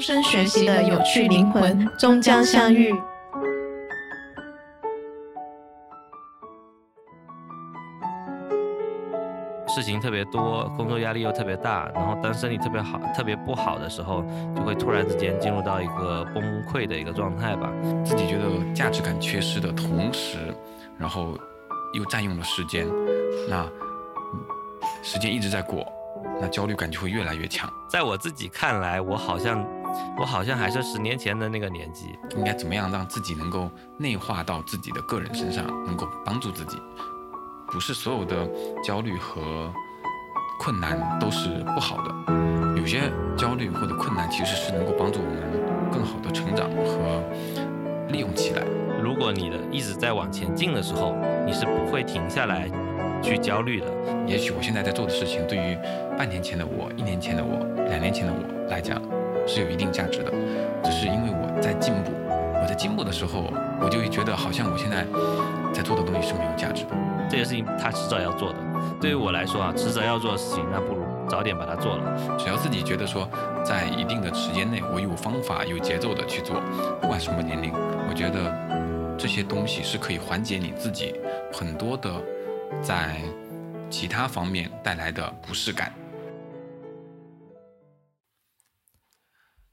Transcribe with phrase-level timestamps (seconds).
[0.00, 2.90] 终身学习的有趣灵魂终将相遇。
[9.68, 14.24] 事情特别多，工作压力又特别大，然后当身体特别好、特别不好的时候，
[14.56, 17.70] 就会突然之间进入到一个崩溃的一个状态吧。
[18.02, 20.38] 自己觉得价值感缺失的同时，
[20.96, 21.36] 然后
[21.92, 22.86] 又占用了时间，
[23.50, 23.68] 那
[25.02, 25.86] 时间一直在过，
[26.40, 27.70] 那焦虑感就会越来越强。
[27.86, 29.62] 在我自己看来，我好像
[30.18, 32.18] 我好像还是十年前的那个年纪。
[32.36, 36.76] 应该怎么样让自己能够内化到自己的个人身上，能够帮助自己？
[37.72, 38.48] 不是所有的
[38.84, 39.72] 焦虑和
[40.58, 42.34] 困难都是不好的，
[42.76, 43.00] 有些
[43.36, 47.22] 焦虑或者困难其实是能够帮助我们更好的成长和
[48.08, 48.62] 利用起来。
[49.00, 51.14] 如果你的一直在往前进的时候，
[51.46, 52.68] 你是不会停下来
[53.22, 53.86] 去焦虑的。
[54.26, 55.78] 也许我现在在做的事情，对于
[56.18, 59.00] 半年前的我、一年前的我、两年前的我来讲
[59.50, 60.30] 是有一定价值的，
[60.84, 62.12] 只是因为我在进步。
[62.62, 65.04] 我在进步的时候，我就会觉得好像我现在
[65.74, 66.90] 在做的东西是没有价值的。
[67.28, 68.58] 这些事情他迟早要做的，
[69.00, 72.36] 对于我来说啊，迟早要做的事情，那不如早点把它做了。
[72.38, 73.28] 只要自己觉得说，
[73.64, 76.62] 在一定的时间内，我有方法、有节奏的去做，
[77.00, 77.72] 不管什么年龄，
[78.08, 81.14] 我觉得这些东西是可以缓解你自己
[81.52, 82.10] 很多的
[82.82, 83.16] 在
[83.88, 85.92] 其他方面带来的不适感。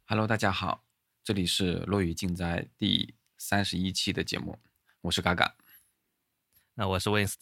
[0.09, 0.85] Hello，大家好，
[1.21, 4.57] 这里是落雨静在第三十一期的节目，
[5.01, 5.53] 我是嘎嘎。
[6.75, 7.33] 那我是 Winst，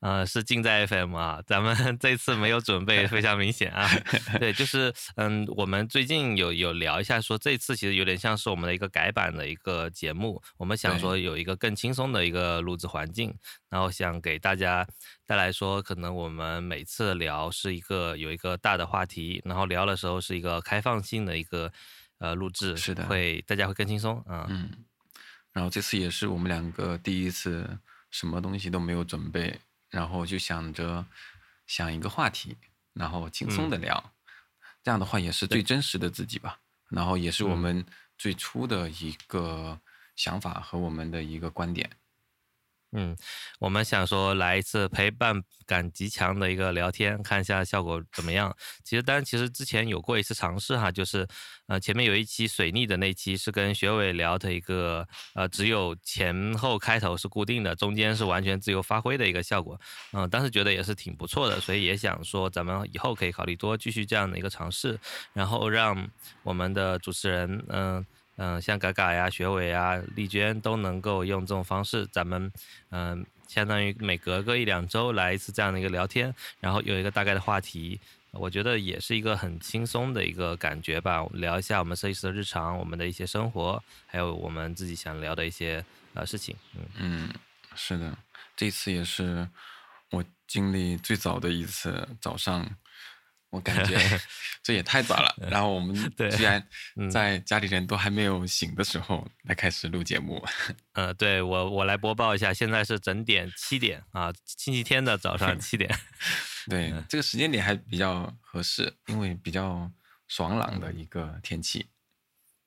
[0.00, 3.88] 呃，是尽在 FM 啊，咱们 这次没有准备，非常明显啊。
[4.38, 13.34] 对，就是嗯，我们最近有有聊一下，说这次其实有点像是我们的一个改版的一个节目，我们想说有一个更轻松的一个录制环境，
[13.68, 14.86] 然后想给大家
[15.26, 21.72] 带来说，可能我们每次聊是一个有一个大的话题，然后聊的时候是一个开放性的一个
[22.18, 24.46] 呃录制，是的，会大家会更轻松啊。
[24.48, 24.70] 嗯，
[25.52, 27.78] 然后这次也是我们两个第一次。
[28.10, 29.58] 什么东西都没有准备，
[29.90, 31.04] 然后就想着
[31.66, 32.56] 想一个话题，
[32.92, 34.12] 然后轻松的聊，
[34.84, 36.60] 这样的话也是最真实的自己吧，
[36.90, 37.84] 然后也是我们
[38.16, 39.80] 最初的一个
[40.14, 41.90] 想法和我们的一个观点。
[41.90, 42.03] 嗯，
[42.96, 43.14] 嗯
[43.58, 48.54] 我们想说来一次陪伴感极强的一个聊天，看一下效果怎么样。
[48.84, 51.26] 其实，当然，其实之前有过一次尝试哈，就是
[51.66, 59.80] 呃前面有一期水逆的那期是跟学伟聊的一个呃只有前后开头是固定的，中间是完全自由发挥的一个效果。
[60.12, 64.98] 嗯，当时觉得也是挺不错的，所以也想说咱们以后可以考虑多继续这样的一个尝试，
[65.32, 66.08] 然后让
[66.42, 68.06] 我们的主持人嗯。
[68.36, 72.52] 嗯，像嘎嘎呀、学伟呀、丽娟都能够用这种方式，咱们
[72.90, 78.00] 嗯，相当于每隔个一两周来一次这样的一个聊天，然后有一个大概的话题，
[78.32, 81.24] 我觉得也是一个很轻松的一个感觉吧。
[81.32, 85.84] 聊一下我们设计师的日常，我们的一些生活，还有我们自己想聊的一些
[86.14, 86.56] 呃事情。
[86.74, 87.28] 嗯嗯，
[87.76, 88.18] 是的，
[88.56, 89.48] 这次也是
[90.10, 92.68] 我经历最早的一次早上。
[93.54, 93.96] 我感觉
[94.64, 95.94] 这也太早了，然后我们
[96.36, 96.60] 居然
[97.08, 100.44] 在家里人都还没有醒的时候来开始录节目。
[100.94, 105.96] 呃，对我我来播报一下，现在是整点七点啊，星期天的早上七点。
[106.68, 109.88] 对，这个时间点还比较合适，因为比较
[110.26, 111.86] 爽朗的一个天气。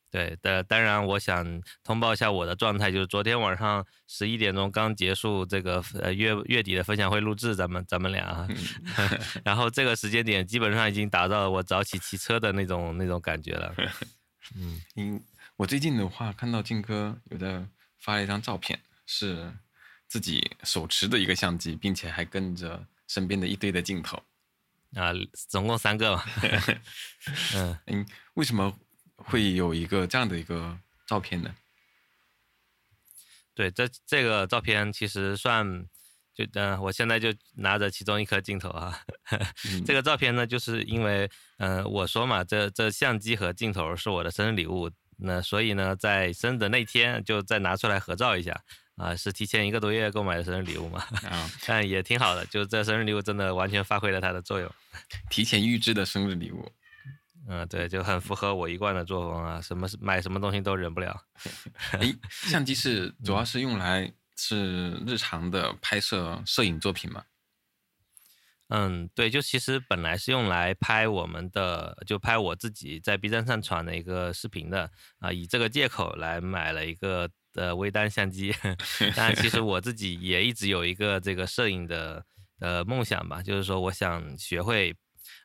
[0.09, 8.47] 对的，当然我想通报一下我的状态，就是昨天晚上十一点钟刚结束这个呃月月底的分享会录制，咱们咱们俩，
[9.43, 13.75] 然后这个时间点基本上已经达到了我早起骑车的那种那种感觉了。
[14.55, 15.21] 嗯，因
[15.57, 17.67] 我最近的话看到静哥有的
[17.99, 19.53] 发了一张照片，是
[20.07, 24.17] 自己手持的一个相机，并且还跟着身边的一堆的镜头，
[24.95, 25.11] 啊，
[25.49, 26.23] 总共三个嘛。
[27.55, 28.73] 嗯嗯，为什么？
[29.17, 31.53] 会有一个这样的一个照片的，
[33.53, 35.85] 对，这这个照片其实算
[36.33, 38.99] 就嗯，我现在就拿着其中一颗镜头啊，
[39.85, 48.63] 这个照片呢，就是因为嗯，我说嘛，这这相机和镜头是我的生日礼物，那所以呢，在生日的那天就再拿出来合照一下
[48.97, 54.71] 啊，是提前一个多月购买的生日礼物嘛，啊， 但也挺好的，就这生日礼物真的完全发挥了它的作用，
[55.31, 56.71] 提前预支的生日礼物。
[57.49, 61.17] 嗯，对，就很符合我一贯的作风啊，什么买什么东西都忍不了。
[61.93, 67.23] 哎，相机是主要是用来是日常的拍摄摄影作品吗？
[68.67, 78.53] 嗯，对，就其实本来是用来拍我们的，就拍我自己在 B 站上传的一个视频的啊，以这个借口来买了一个的微单相机。
[79.15, 82.25] 但其实我自己也一直有一个这个摄影的
[82.59, 84.93] 呃梦想吧，就是说我想学会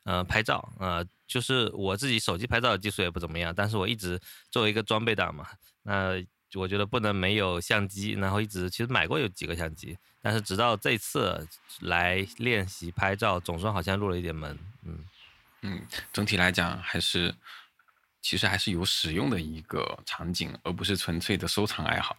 [0.03, 1.07] 呃拍照呃。
[1.33, 4.21] 就是我自己手机拍照的技术也不怎么样，但是我一直
[4.51, 5.47] 作为一个装备党嘛，
[5.81, 11.47] 那我觉得不能没有相机，然后一直其实买过有几个相机，但是直到这次
[11.79, 14.99] 来练习拍照，总算好像入了一点门，嗯
[15.63, 15.81] 嗯，
[16.11, 17.33] 整体来讲还是
[18.21, 22.15] 其实还是有使用的一个场景，而不是纯粹的收藏爱好。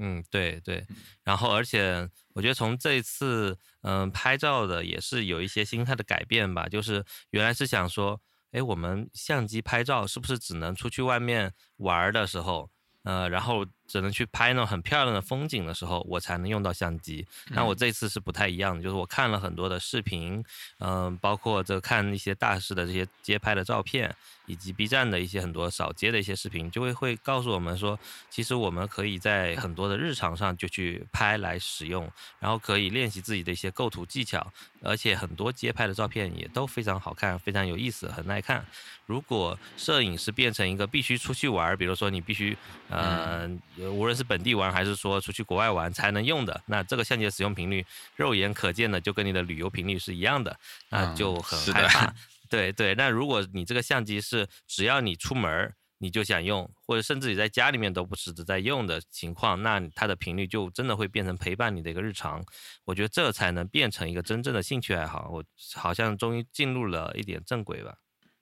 [0.00, 0.86] 嗯，对对，
[1.22, 8.20] 然后而且我觉得从这一次嗯拍照的也是有一些心态的改变吧，就是原来是想说，
[8.52, 12.70] 哎，我们相机拍照是不是只能出去外面玩的时候，
[13.02, 17.26] 呃，然后只能去拍那种很漂亮的风景的时候，我才能用到相机。
[17.50, 20.42] 那我这次是不太一样的，就是我看了很多的视频，
[20.78, 24.16] 嗯，包括这看一些大师的这些街拍的照片。
[24.46, 27.98] 以及 B 站的一些很多扫街的一些视频，就会会告诉我们说，
[28.28, 32.10] 其实我们可以在很多的日常上就去拍来使用，
[32.40, 34.52] 然后可以练习自己的一些构图技巧，
[34.82, 38.66] 而且很多街拍的照片也都非常好看，非常有意思，很耐看。
[39.06, 42.56] 如果摄影是变成一个必须出去玩，比如说你必须
[42.90, 43.48] 呃，
[43.90, 47.84] 无论是本地玩还是说出去国外玩才能用的，那这个相机的使用频率
[48.16, 50.58] 肉眼可见的就跟你的旅游频率是一样的，
[50.90, 52.14] 那就很害怕。
[52.48, 62.44] 对对，那如果你这个相机是只要你出门你就想用，或者甚至你在家里面都不时的在用的情况，那它的频率就真的会变成陪伴你的一个日常。
[62.84, 65.30] 我觉得这才能变成一个真正的兴趣爱好。
[65.30, 65.44] 我
[65.76, 67.94] 好像终于进入了一点正轨吧。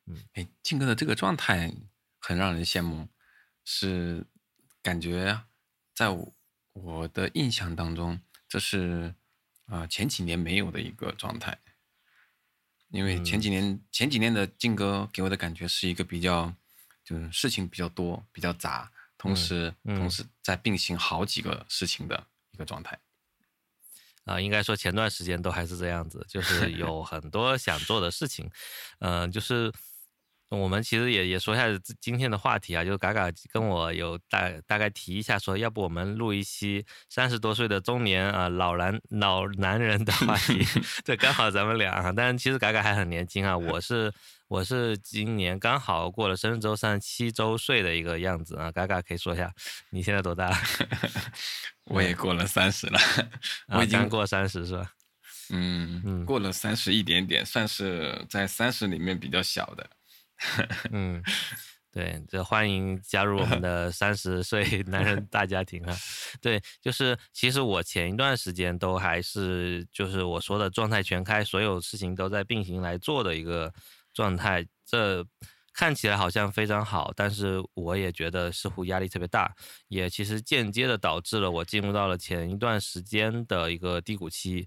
[0.06, 1.70] 嗯，哎，静哥的这个状态
[2.18, 3.06] 很让人羡慕，
[3.62, 4.26] 是
[4.82, 5.42] 感觉
[5.94, 6.32] 在我
[6.72, 9.14] 我的印象当中，这是
[9.66, 11.58] 啊前几年没有的一个状态。
[12.88, 16.52] 因为前几年前几年的静哥给我的感觉是一个比较，
[17.04, 22.98] 就是事情比较多、比较杂，同时同时在并行好几个事情的一个状态。
[24.24, 28.50] 啊，应该说前段时间都还是这样子，就是有很多想做的事情，
[28.98, 29.72] 嗯，就是。
[30.58, 31.64] 我们其实也也说一下
[32.00, 40.66] 今天的话题啊，就是嘎嘎跟我有大大概提一下，说要不我们录一期三十多岁的中年啊老男老男人的话题，
[41.04, 44.12] 这刚好咱们俩，但其实嘎嘎还很年轻啊，我是
[44.48, 49.52] 我是今年刚好过了生日周三十七周岁的一个样子啊，嘎嘎可以说一下
[49.90, 50.50] 你现在多大？
[51.86, 52.98] 我也过了三十了，
[53.70, 54.92] 我已经过三十是吧？
[55.52, 59.88] 嗯嗯，过了三十一点点，算是在三十里面比较小的。
[60.90, 61.22] 嗯，
[61.92, 65.96] 对，这欢迎加入我们的 三十岁男人大家庭啊！
[66.40, 73.72] 对，就是其实我前一段时间都还是就是我说的状态全开，所有事情都在并行来做的一个
[74.14, 74.66] 状态。
[74.86, 75.24] 这
[75.72, 79.54] 看起来好像非常好，但是我也觉得似乎压力特别大，
[79.88, 84.66] 也其实间接的导致了我进入到了前一段时间的一个低谷期。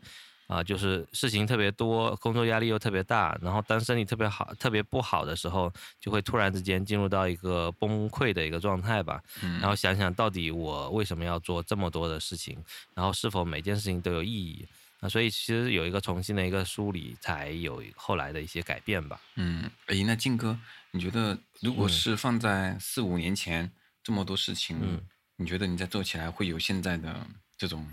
[0.53, 9.19] 啊，就是事情特别多，工作压力又特别大，然后当身体特别好、特别不好的时候，就会突然之间进入到一个崩溃的一个状态吧。
[9.41, 9.59] 嗯。
[9.59, 12.63] 然后想想到底我为什么要做这么多的事情，
[12.93, 14.63] 然后是否每件事情都有意义？
[14.99, 19.19] 那，所以其实有一个重新的一个梳理，才有后来的一些改变吧。
[19.37, 19.67] 嗯。
[19.87, 20.55] 哎，那静哥，
[20.91, 23.71] 你觉得如果是放在四五年前，
[24.03, 25.01] 这么多事情，嗯，
[25.37, 27.25] 你觉得你在做起来会有现在的
[27.57, 27.83] 这种？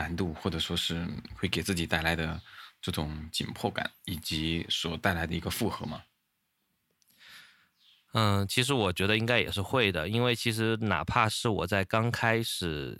[0.00, 2.40] 难度，或者说是会给自己带来的
[2.80, 6.02] 这种紧迫感，以及所带来的一个负荷吗？
[8.12, 12.98] 嗯，其实我觉得应该也是会的，因为其实哪怕是我在刚开始。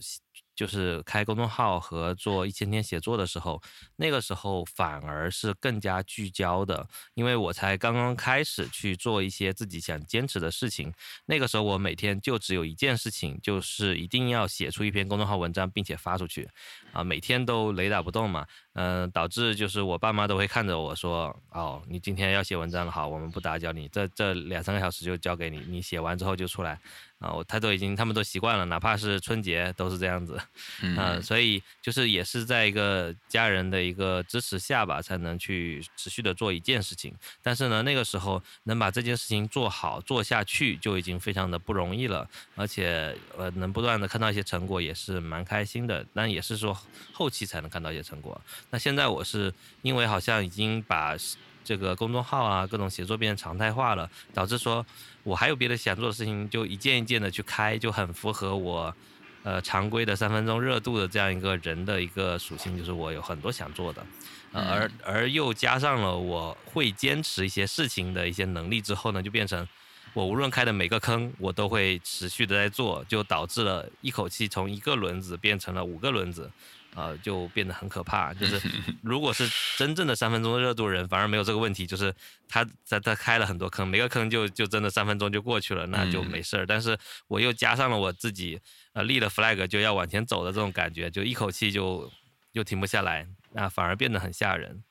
[0.61, 3.63] 就是开公众号和做一千天写作的时候，
[3.97, 10.93] 那个时候反而是更加聚焦的，因为我才刚刚开始去做一些自己想坚持的事情。
[11.25, 16.47] 那个时候我每天就只有一件事情，就是一定要写出一篇公众号文章，并且发出去，
[16.93, 26.79] 啊，每天都雷打不动嘛，嗯，导致就是我爸妈都会看着我说，哦，你今天要写文章了，好，我们不打搅你，这这两三个小时就交给你，你写完之后就出来。
[27.21, 30.41] 啊，我他都已经，他们都习惯了，哪怕是春节都是这样子，
[30.81, 37.15] 嗯，所以就是也是在一个家人的一个支持下吧，才能去持续的做一件事情。
[37.43, 46.05] 但是呢，那个时候能把这件事情做好做下去就已经非常的不容易了，而且呃，能不断的看到一些成果也是蛮开心的。
[46.15, 46.75] 但也是说
[47.13, 48.41] 后期才能看到一些成果。
[48.71, 51.15] 那现在我是因为好像已经把。
[51.63, 54.85] 这个公众号啊，各种写作变成常态化了，导致说
[55.23, 58.95] 我还有别的想做的事情，就一件一件的去开，就很符合我，
[59.43, 64.05] 呃，常规的三分钟热度的这样一个人的一个属性，就是我有很多想做的，
[64.53, 69.67] 而而又加上了我会坚持一些事情的一些能力之后呢，就变成
[70.15, 76.51] 我无论开的每个坑，我都会持续的在做，就导致了一口气从一个轮子变成了五个轮子。
[76.95, 78.33] 呃，就变得很可怕。
[78.35, 78.61] 就是
[79.03, 82.15] 如果是真正的三分钟热度人，反而没有这个问题，就是
[82.49, 86.67] 他在他开了很多坑，每个坑就就真的三分钟就过去了，那就没事儿。
[86.67, 88.61] 但是我又加上了我自己
[88.93, 92.11] 呃立了 flag 就要往前走的这种感觉，就一口气就
[92.53, 94.83] 就停不下来，那反而变得很吓人。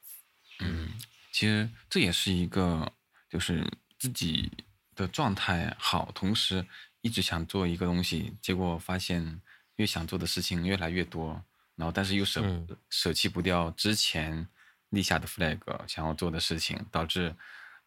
[0.59, 0.89] 嗯，
[1.31, 2.91] 其实这也是一个
[3.29, 3.65] 就是
[3.97, 4.51] 自己
[4.95, 6.65] 的状态好，同时。
[7.01, 9.39] 一直想做一个东西，结果发现
[9.77, 11.41] 越想做的事情越来越多，
[11.79, 12.43] 然后但是又舍
[12.89, 14.45] 舍弃不掉之前
[14.89, 15.57] 立下的 flag，
[15.88, 17.33] 想要做的事情，导致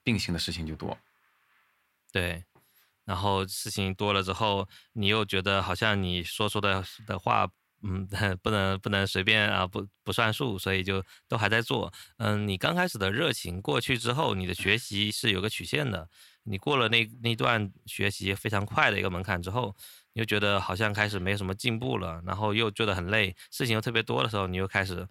[0.02, 0.96] 并行的事情就多。
[2.10, 2.42] 对，
[3.04, 7.46] 然后事情多了之后，你又觉得好像你说出的的话，
[7.82, 8.08] 嗯，
[8.42, 11.92] 不能不能随便啊，不不算数，所以就都还在做。
[12.16, 16.08] 嗯，你刚开始的热情过去之后，你的学习是有个曲线的。
[16.44, 19.76] 你过了那那段学习非常快的一个门槛之后，
[20.12, 25.06] 你又觉得好像开始没什么进步了，然后又觉得很累，事情又特别多的时候，你又开始，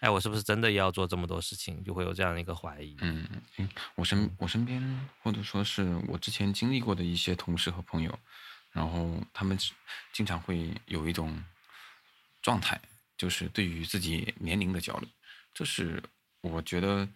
[0.00, 1.82] 哎，我是不是真的要做这么多事情？
[1.84, 2.96] 就会有这样的一个怀疑。
[3.00, 3.26] 嗯
[3.56, 8.18] 嗯，我身我身边或者说是我之前经历过的一些同事和朋友，
[8.72, 9.58] 然后他们
[10.12, 11.42] 经常会有一种
[12.42, 12.80] 状态，
[13.16, 15.08] 就是对于自己年龄的焦虑。
[15.52, 16.02] 这是
[16.40, 17.08] 我觉得，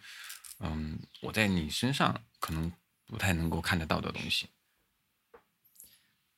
[0.59, 2.71] 嗯，我在你身上可能。
[3.05, 4.47] 不太能够看得到的东西，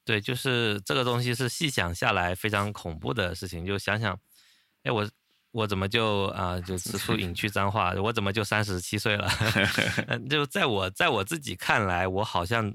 [0.06, 3.66] 对，就是这个东西是细想下来非常恐怖的事情。
[3.66, 4.18] 就想想，
[4.84, 5.10] 哎，我
[5.52, 9.28] 我怎么就啊，就此处 隐去脏话，我怎么就三十七岁了？
[10.30, 12.72] 就在我在我自己看来，我好像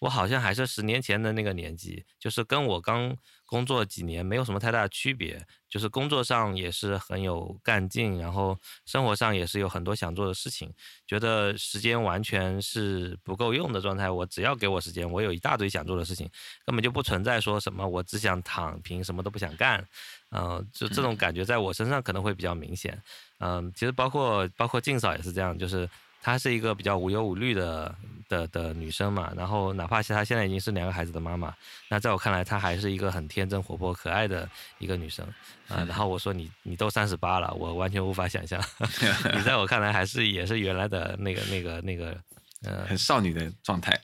[0.00, 3.16] 我好像还是十年前的那个年纪，就是跟我刚。
[3.44, 10.72] 工作几年没有什么太大的区别，就是工作上也是很有干劲，然后生活上也是有很多想做的事情，
[11.06, 14.08] 觉得时间完全是不够用的状态。
[14.10, 16.26] 我只要给我时间，我有一大堆想做的事情，
[16.64, 19.86] 根本就不存在说什么我只想躺平，什么都不想干。
[20.30, 22.98] 嗯，就这种感觉在我身上可能会比较明显。
[23.40, 25.86] 嗯，其实包括包括静嫂也是这样，就是。
[26.22, 27.94] 她是一个比较无忧无虑的
[28.28, 31.52] 的的女生嘛，然后哪怕是她现在已经是两个孩子的妈妈，
[31.90, 34.48] 那在我看来，她还是一个很天真、活泼、可爱的
[34.78, 35.26] 一个女生
[35.68, 35.84] 啊。
[35.84, 38.62] 然后我说你你都三十八了，我完全无法想象，
[39.34, 42.16] 你在我看来还是也是原来的那个那个那个
[42.62, 44.00] 呃很少女的状态。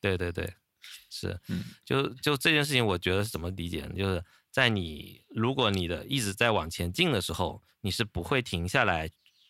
[0.00, 0.52] 对对对，
[1.08, 1.38] 是，
[1.84, 3.94] 就就这件事情，我觉得是怎么理解呢？
[3.96, 9.08] 就是在你如果你的一直在往前进的时候，你是不会停下来。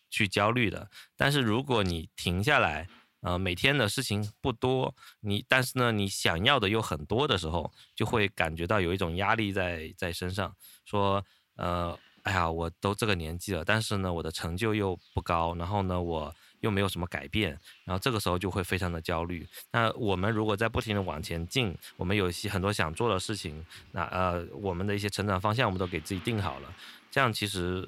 [0.09, 2.87] 去焦虑的，但是如果你停下来，
[3.21, 11.21] 呃，每天的事情不多，你但是呢，你想要的又很多的时候，就会感觉到有一种压力在在身上，说，
[11.57, 17.51] 呃，哎呀，我都这个年纪了，但是呢，我的成就又不高，然后呢，我又没有什么改变，
[17.83, 19.45] 然后这个时候就会非常的焦虑。
[19.71, 26.73] 那我们如果在不停的往前进，我们有些很多想做的事情，那呃，我们的一些成长方向我们都给自己定好了，
[27.11, 27.85] 这样其实。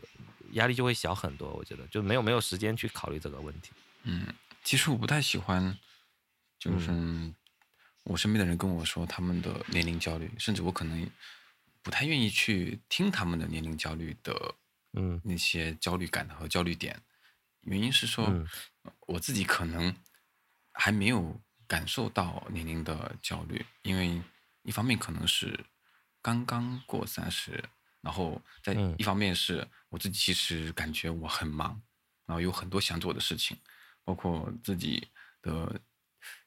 [0.53, 3.71] 压力就会小很多，我觉得就没有没有时间去考虑这个问题。
[4.03, 4.27] 嗯，
[4.63, 5.77] 其实我不太喜欢，
[6.59, 6.91] 就是
[8.03, 11.09] 我身边的人跟我说他们的年龄焦虑，甚至我可能
[11.81, 14.55] 不太愿意去听他们的年龄焦虑的，
[14.93, 17.01] 嗯，那些焦虑感和焦虑点。
[17.61, 18.45] 原因是说，
[19.07, 19.95] 我自己可能
[20.73, 24.21] 还没有感受到年龄的焦虑，因为
[24.63, 25.65] 一方面可能是
[26.21, 27.63] 刚刚过三十。
[28.01, 31.79] 然后在一方面是我自己其实感觉我很忙，
[32.25, 33.55] 然后有很多想做的事情，
[34.03, 35.07] 包括自己
[35.41, 35.79] 的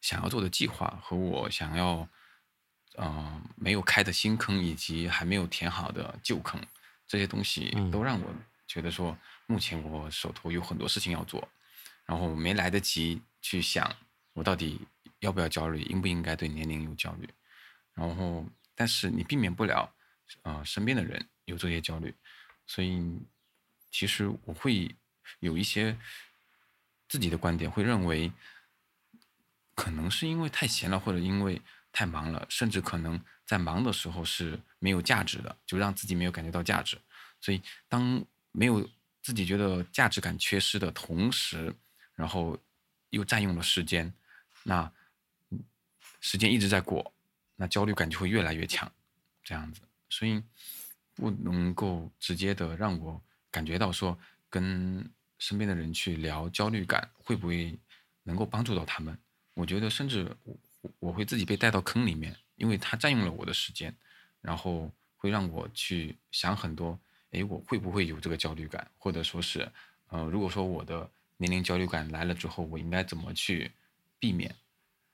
[0.01, 2.09] 想要做的计划和我想要
[2.97, 6.61] 嗯没有开的新坑以及还没有填好的旧坑，
[7.07, 8.35] 这些东西都让我
[8.67, 11.49] 觉得说目前我手头有很多事情要做，
[12.05, 13.95] 然后没来得及去想
[14.33, 14.81] 我到底
[15.21, 17.29] 要不要焦虑，应不应该对年龄有焦虑，
[17.95, 18.45] 然后
[18.75, 19.95] 但是你避免不了
[20.43, 21.25] 呃身边的人。
[21.47, 22.15] 有这些焦虑，
[22.67, 23.21] 所以
[23.91, 24.95] 其实我会
[25.41, 25.99] 有一些
[27.09, 28.33] 自己的观点，会认为
[29.75, 31.61] 可能是因为太闲了，或者因为
[31.93, 36.99] 太忙了，甚至可能在忙的时候是没有价值的，就让自己没有感觉到价值。
[37.41, 38.89] 所以当没有
[39.23, 41.75] 自己觉得价值感缺失的同时，
[42.15, 42.59] 然后
[43.11, 44.13] 又占用了时间，
[44.63, 44.91] 那
[46.21, 47.15] 时间一直在过，
[47.57, 48.91] 那焦虑感就会越来越强，
[49.43, 49.83] 这样子。
[50.09, 50.43] 所以。
[51.15, 54.19] 不能够直接的让我感觉到说，
[54.51, 57.79] 跟身边的人去聊焦虑感会不会
[58.25, 59.17] 能够帮助到他们？
[59.55, 63.95] 我觉得甚至我我会自己被带到坑里面，因为他占用了我的时间，
[64.41, 66.99] 然后会让我去想很多。
[67.31, 68.91] 哎，我会不会有这个焦虑感？
[68.99, 69.71] 或者说是，
[70.09, 73.71] 呃，如果说我的年龄焦虑感来了之后，我应该怎么去
[74.19, 74.53] 避免？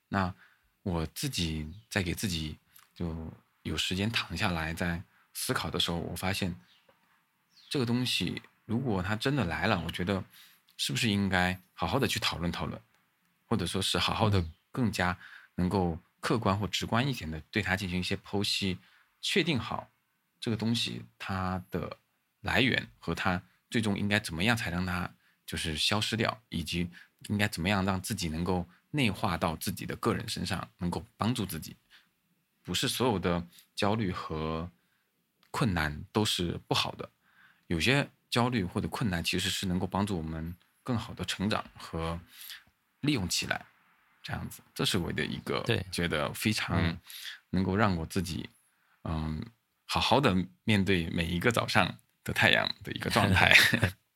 [0.08, 0.34] 那
[0.82, 2.56] 我自己在给自己
[2.94, 3.30] 就
[3.62, 5.02] 有时间躺下来在。
[5.32, 6.54] 思考的时候，我发现
[7.68, 10.24] 这个东西如果它真的来了，我觉得
[10.76, 12.80] 是不是应该好好的去讨论讨论，
[13.46, 15.16] 或者说是好好的更加
[15.54, 18.78] 能够客观或直观一点的对它进行一些剖析，
[19.20, 19.90] 确定好
[20.40, 21.96] 这个东西它的
[22.40, 25.10] 来源和它最终应该怎么样才让它
[25.46, 26.88] 就是消失掉，以及
[27.28, 31.76] 应该怎么样让自己能够内化到自己的个人身上，能够帮助自己。
[32.62, 34.70] 不是所有的焦虑和
[35.50, 37.08] 困难都是不好的，
[37.66, 42.18] 有些焦虑或者困难其实是能够帮助我们更好的成长和
[43.00, 43.64] 利用起来，
[44.22, 46.98] 这样子，这是我的一个觉得非常
[47.50, 48.48] 能够让我自己
[49.04, 49.44] 嗯
[49.86, 53.54] 好好的面对每一个早上的太阳的一个状态。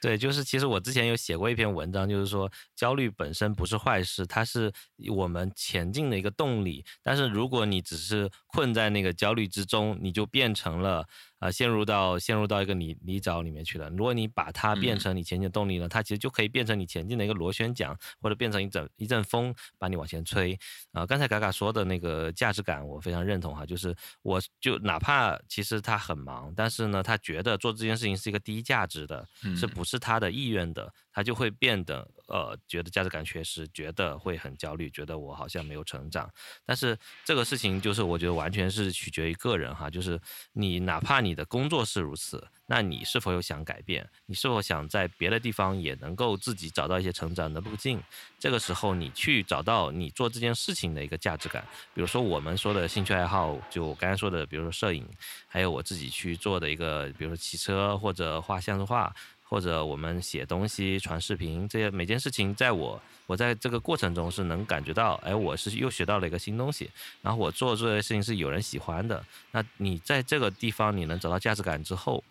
[0.00, 4.72] 对，就是其实我之前有写过一篇文章，就是说焦虑本身不是坏事，它是
[5.14, 6.84] 我们前进的一个动力。
[7.02, 11.06] 但是如果你只是困在那个焦虑之中，你就变成了。
[11.40, 13.90] 啊，陷入到陷入到一个泥泥沼里面去了。
[13.90, 20.56] 如果你把它变成你前进的动力呢，它其实就可以变成你前进的一个螺旋桨，或者变成一阵一阵风把你往前吹。
[20.92, 23.64] 啊，刚才嘎嘎说的那个价值感，我非常认同哈。
[23.64, 36.30] 就是我就哪怕其实他很忙，但是呢，他觉得做这件事情是一个低价值的，是不是他的意愿的，他就会变得呃觉得价值感缺失，觉得会很焦虑，觉得我好像没有成长。
[36.66, 40.20] 但是这个事情就是我觉得完全是取决于个人哈，就是
[40.52, 41.30] 你哪怕你。
[41.30, 44.06] 的工作是如此，那你是否有想改变？
[44.26, 48.02] 你是否想在别的地方也能够自己找到一些成长的路径？
[48.38, 51.64] 这个时候，你去找到你做这件事情的一个价值感。
[51.94, 55.08] 比如说我们说的兴趣爱好，就我刚才说的，比如说摄影，
[55.46, 59.14] 还有我自己去做的一个，比如说骑车或者画像素画。
[59.50, 66.88] 或者我们写东西、传视频，这些每件事情，在我我在这个过程中是能感觉到，哎，我是又学到了一个新东西，
[67.20, 69.26] 然后我做这些事情是有人喜欢的。
[69.50, 72.22] 那你在这个地方你能找到价值感之后，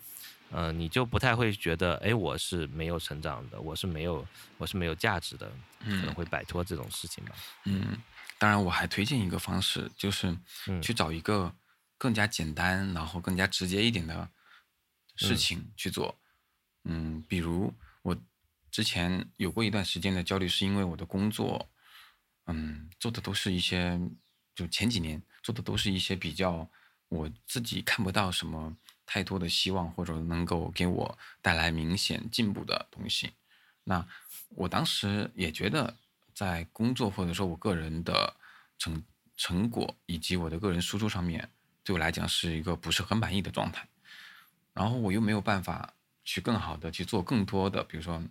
[0.52, 4.26] 呃，你就不太会觉得，哎，我是没有成长的，我是没有
[4.58, 5.52] 我是没有价值的，
[5.84, 7.36] 可能会摆脱这种事情吧。
[7.66, 8.02] 嗯，
[8.38, 10.34] 当然我还推荐一个方式，就是
[10.82, 11.54] 去找一个
[11.98, 14.26] 更加简单，然后更加直接一点的
[15.18, 16.08] 事情去做。
[16.08, 16.29] 嗯，
[16.86, 18.18] 嗯比如我
[18.72, 21.70] 之前有过一段时间的焦虑，是因为我的工作，
[22.46, 24.00] 嗯，做的都是一些，
[24.56, 26.68] 就前几年做的都是一些比较
[27.10, 33.32] 我自己看不到什么太多的希望，或者能够给我带来明显进步的东西。
[33.84, 34.08] 那
[34.50, 35.96] 我当时也觉得，
[36.34, 38.34] 在工作或者说我个人的
[38.78, 39.04] 成
[39.36, 41.50] 成果以及我的个人输出上面，
[41.84, 43.88] 对我来讲是一个不是很满意的状态。
[44.74, 45.94] 然后我又没有办法。
[46.30, 48.24] 去更好的去做更多的，比如说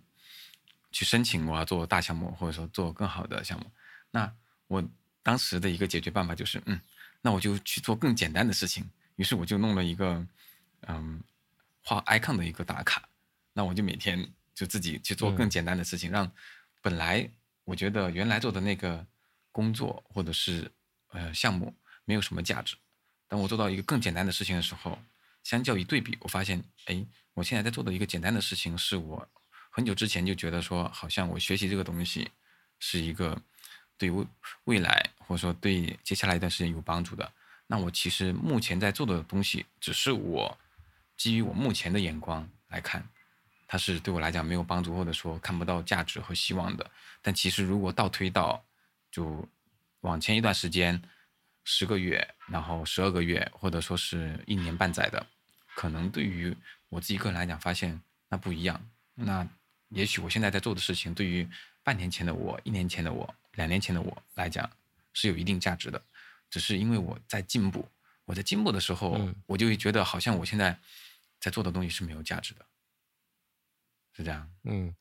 [0.89, 3.69] 去申请我要做大项目，或者说做更好的项目。
[4.09, 4.33] 那
[4.67, 4.81] 我
[5.21, 6.79] 当时的一个解决办法就是，嗯，
[7.21, 8.89] 那我就去做更简单的事情。
[9.17, 10.25] 于是我就弄了一个，
[10.87, 11.21] 嗯，
[11.83, 13.03] 画 icon 的一个打卡。
[13.51, 16.31] 那我就每天就自己去做更简单的事情，让
[16.81, 17.29] 本来
[17.65, 19.05] 我觉得原来做的那个
[19.51, 20.71] 工作或者是
[21.09, 22.77] 呃项目没有什么价值。
[23.27, 24.97] 当我做到一个更简单的事情的时候，
[25.49, 27.05] 相较一对比，我发现，哎。
[27.35, 29.25] 我现在在做的一个简单的事情，是我
[29.69, 32.29] 很久之前就觉得说，好像我学习这个东西
[32.79, 33.41] 是一个
[33.97, 34.25] 对未
[34.65, 37.31] 未来或者说对接下来一段时间有帮助的。
[37.65, 40.57] 那我其实目前在做的东西，只是我
[41.15, 43.07] 基于我目前的眼光来看，
[43.67, 46.91] 它是对我来讲没有帮助，或者说看不到价值和希望的。
[47.21, 48.61] 但其实如果倒推到
[49.09, 49.47] 就
[50.01, 51.01] 往前一段时间，
[51.63, 55.25] 十个月，然后十二个月，或者说是一年半载的，
[55.79, 56.53] 可能对于
[56.89, 58.85] 我自己个人来讲，发现那不一样。
[59.15, 59.47] 那
[59.87, 61.47] 也许我现在在做的事情，对于
[61.83, 64.69] 半年前的我、一年前的我、两年前的我来讲，
[65.13, 66.03] 是有一定价值的。
[66.49, 67.87] 只是因为我在进步，
[68.25, 70.77] 我在进步的时候，我就会觉得好像我现在
[71.39, 72.65] 在做的东西是没有价值的，
[74.17, 74.51] 是这样。
[74.63, 74.93] 嗯。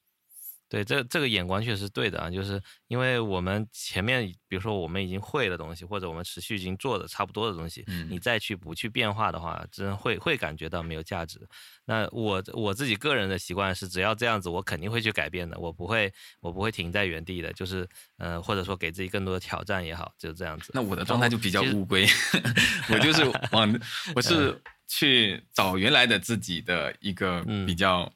[0.68, 11.40] 对，这这个眼光确实对的啊，就是因为我们前面，比如说我们已经会的东西，或者我们持续已经做的差不多的东西，你再去不去变化的话，真会会感觉到没有价值。
[11.87, 20.70] 那我我自己个人的习惯是，只要这样子，我肯定会去改变的，我不会我不会停在原地的，就是呃，或者说给自己更多的挑战也好，就是这样子。
[20.74, 22.07] 那我的状态就比较乌龟，
[22.92, 23.81] 我就是往
[24.14, 28.12] 我是去找原来的自己的一个比较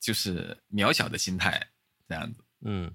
[0.00, 1.60] 就是渺小的心态。
[2.08, 2.92] 这样子，嗯，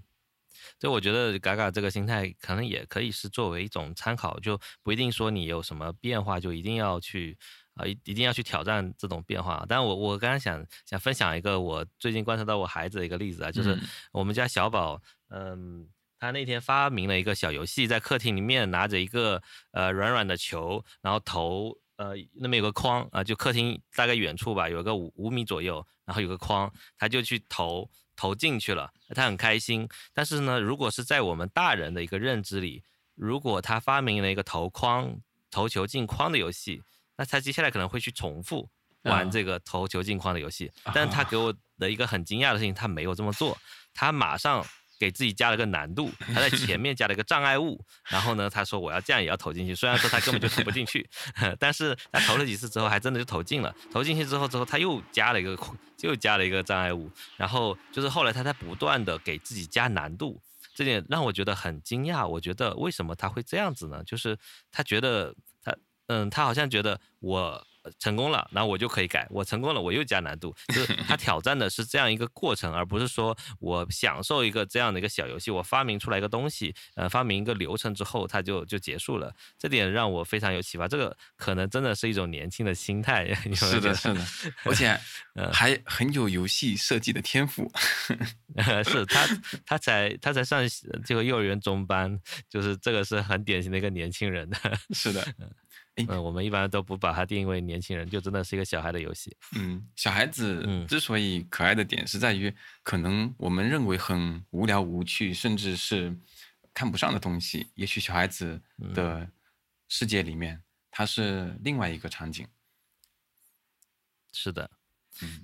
[0.79, 7.37] 所以我觉得嘎嘎这个心态可能也可以是作为一种参考，就不一定说你有什么变化就一定要去
[7.73, 9.65] 啊一一定要去挑战这种变化。
[9.67, 13.77] 但我我刚刚想想分享一个我最近观察到我孩子的一个例子啊，就是
[14.11, 15.87] 我们家小宝，嗯，
[16.19, 21.77] 他那天发明了一个小游戏，在客厅里面拿着一个呃软软的球，然后投。
[21.97, 27.87] 呃那边有个框啊、就客厅大概远处吧，有个五五米左右，然后有个框，他就去投
[28.21, 29.89] 投进去了，他很开心。
[30.13, 32.83] 但是呢，如果是在我们大人的一个认知里，
[33.15, 36.83] 如果他发明了一个投框投球进框的游戏，
[37.17, 38.69] 那他接下来可能会去重复
[39.05, 40.71] 玩啊这个投球进框的游戏。
[40.93, 43.57] 但是他给我的一个很惊讶的事情，他没有这么做，
[43.91, 44.63] 他马上
[45.01, 51.09] 给自己加了个难度， 他在前面加了一个障碍物，然后呢，他说我要这样也要投进去，虽然说他根本就投不进去，
[51.57, 53.75] 但是他投了几次之后，还真的就投进了。
[53.91, 55.57] 投进去之后，之后他又加了一个
[56.01, 60.39] 又加了一个障碍物，然后就是后来他在不断的给自己加难度。
[60.75, 62.27] 这点让我觉得很惊讶。
[62.27, 64.03] 我觉得为什么他会这样子呢？
[64.03, 64.37] 就是
[64.71, 65.75] 他觉得他，
[66.07, 67.65] 嗯，他好像觉得我呃
[67.99, 70.55] 成功了，然后我就可以改；我成功了，我又加难度。
[70.67, 79.33] 就是他 挑战的是这样一个过程，而不是说我享受一个这样的一个小游戏，我发明出来一个东西，呃，发明一个流程之后，它就就结束了。
[79.57, 80.87] 这点让我非常有启发。
[80.87, 83.33] 这个可能真的是一种年轻的心态。
[83.55, 84.25] 是的，是的，
[84.65, 84.99] 而且
[85.51, 87.71] 还很有游戏设计的天赋。
[88.83, 89.27] 是他，
[89.65, 90.61] 他才他才上
[91.05, 94.57] 这个幼儿园中班，就是这个是很典型的一个年轻人的。
[94.91, 95.25] 是的，
[95.95, 99.35] 嗯，我们一般都不把它定义为年轻人，就真的是一个小孩的游戏。
[99.57, 106.15] 嗯，小孩子嗯之所以可爱的点是在于，可能我们认为很无聊无趣，甚至是
[106.73, 108.61] 看不上的东西，也许小孩子
[108.93, 109.29] 的
[109.89, 112.47] 世界里面，它是另外一个场景。
[114.31, 114.80] 是的，嗯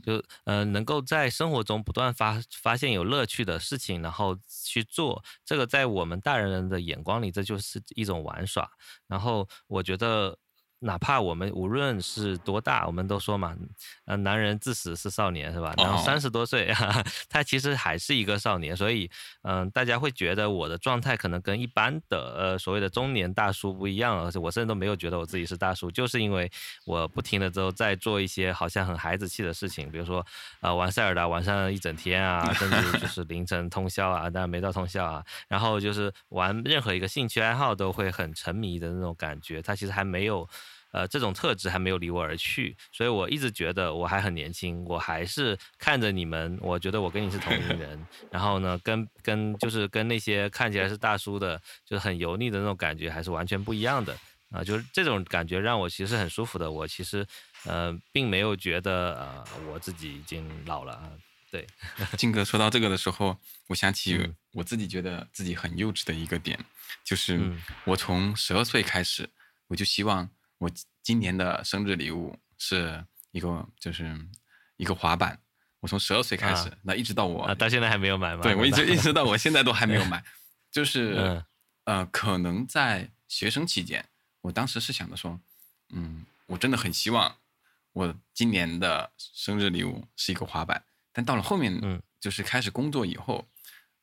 [0.04, 8.70] 就呃能够在生活中不断发发现有乐趣的事情，然后去做，这个在我们大人人的眼光里，这就是一种玩耍。
[9.08, 10.38] 然后我觉得。
[10.80, 13.56] 哪怕我们无论是多大，我们都说嘛，
[14.06, 15.74] 呃，男人至死是少年，是吧？
[15.78, 19.10] 然后哦三十多岁哈哈， 他其实还是一个少年，所以，
[19.42, 26.52] 嗯、大家会觉得我的状态可能跟一般的呃所谓的中年大叔不一样，而且我甚至都没有觉得我自己是大叔，就是因为
[26.86, 30.24] 我不停的之后在做一些好像很孩子气的事情，比如说
[30.62, 40.48] 呃玩塞尔达玩上一整天啊，甚至就 是凌晨通宵啊，当然没到通宵啊，然后就是玩任何一个兴趣爱好都会很沉迷的那种感觉，他其实还没有。
[40.92, 54.18] 呃，这种特质还没有离我而去，所以我一直觉得我还很年轻，我还是看着你们，我觉得我跟你是同龄人，然后呢，跟跟就是跟那些看起来是大叔的，就是很油腻的那种感觉，还是完全不一样的
[54.50, 56.72] 啊、就是这种感觉让我其实很舒服的。
[56.72, 57.28] 我其实
[57.66, 61.12] 呃，并没有觉得呃我自己已经老了啊。
[61.52, 61.68] 对，
[62.18, 66.58] 金哥说到这个的时候，我想起嗯我自己觉得自己很幼稚的一个点，
[67.04, 69.30] 就是嗯我从十二岁开始，
[69.68, 70.70] 我就希望我
[71.04, 74.18] 今年的生日礼物是一个就是
[74.78, 75.40] 一个滑板。
[75.80, 78.42] 我从十二岁开始，啊那一直到我啊，到现在还没有买吗？
[78.42, 80.24] 对我一直一直到我现在都还没有买，
[80.72, 81.46] 就是、嗯
[81.86, 84.04] 呃，可能在学生期间，
[84.42, 85.40] 我当时是想着说，
[85.90, 87.38] 嗯，我真的很希望
[87.94, 93.48] 我今年的生日礼物是一个滑板，但到了后面，嗯，就是开始工作以后，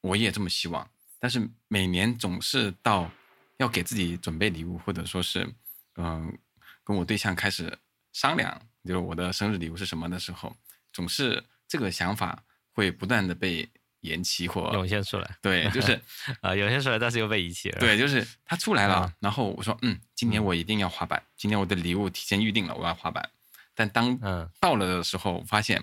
[0.00, 0.88] 我也这么希望，
[1.18, 3.10] 但是每年总是到
[3.58, 5.52] 要给自己准备礼物，或者说是，
[5.96, 6.38] 嗯、
[6.84, 7.76] 跟我对象开始
[8.12, 10.54] 商量，就是我的生日礼物是什么的时候，
[10.92, 13.68] 总是这个想法会不断的被
[14.00, 15.98] 延期或涌现出来对，就是
[16.42, 17.80] 啊，涌现出来，但是又被遗弃了。
[17.80, 23.30] 对，就是它出来了，啊然后我说，嗯，今年我一定要滑板，今年我的礼物提前预定了，我要滑板。
[23.74, 25.82] 但当嗯到了的时候，发现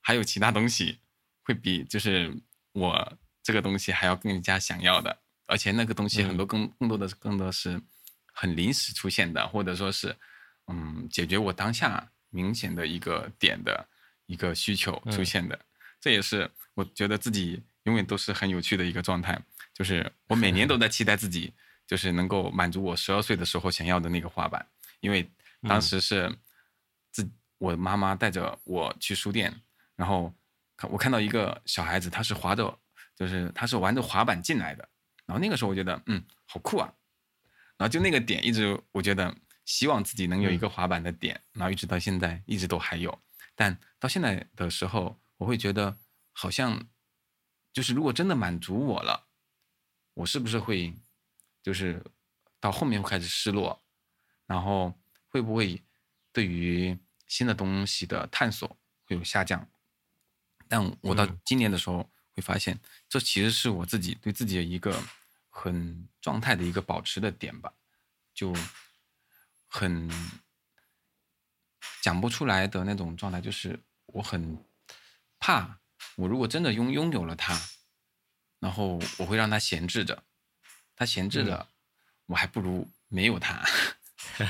[0.00, 0.98] 还有其他东西
[1.42, 2.36] 会比就是
[2.72, 5.16] 我这个东西还要更加想要的，
[5.46, 7.80] 而且那个东西很多更更多的更多是
[8.34, 10.14] 很临时出现的，或者说是
[10.66, 13.88] 嗯解决我当下明显的一个点的
[14.26, 15.58] 一个需求出现的。
[16.00, 19.40] 这也是我觉得自己永远都是很有趣的一个状态，
[19.72, 21.50] 就是我每年都在期待自己，
[21.86, 24.66] 就是能够满足我十二岁的时候想要的那个滑板，
[25.00, 25.26] 因为
[25.62, 26.30] 当时是
[27.10, 29.54] 自我妈妈带着我去书店，
[29.96, 30.30] 然后
[30.76, 32.78] 看我看到一个小孩子，他是滑着，
[33.16, 34.86] 就是他是玩着滑板进来的，
[35.24, 36.92] 然后那个时候我觉得嗯好酷啊，
[37.76, 39.34] 然后就那个点一直我觉得
[39.64, 43.18] 希望自己能有一个滑板的点，然后一直到现在一直都还有，
[43.54, 45.96] 但到现在的时候，我会觉得
[46.32, 46.86] 好像
[47.72, 49.26] 就是如果真的满足我了，
[50.14, 50.94] 我是不是会
[51.62, 52.04] 就是
[52.60, 53.82] 到后面会开始失落，
[54.46, 54.94] 然后
[55.28, 55.82] 会不会
[56.32, 58.68] 对于新的东西的探索
[59.06, 59.66] 会有下降？
[60.68, 61.40] 但我到嗯。
[61.44, 65.02] 今年的时候会发现，这其实是我自己对自己的一个
[65.56, 67.72] 很状态的一个保持的点吧，
[68.34, 68.52] 就
[69.68, 70.10] 很
[72.02, 74.58] 讲不出来的那种状态，就是我很
[75.38, 75.78] 怕，
[76.16, 77.56] 我如果真的拥拥有了它，
[78.58, 80.24] 然后我会让它闲置着，
[80.96, 81.68] 它闲置着，
[82.26, 83.64] 我还不如没有它。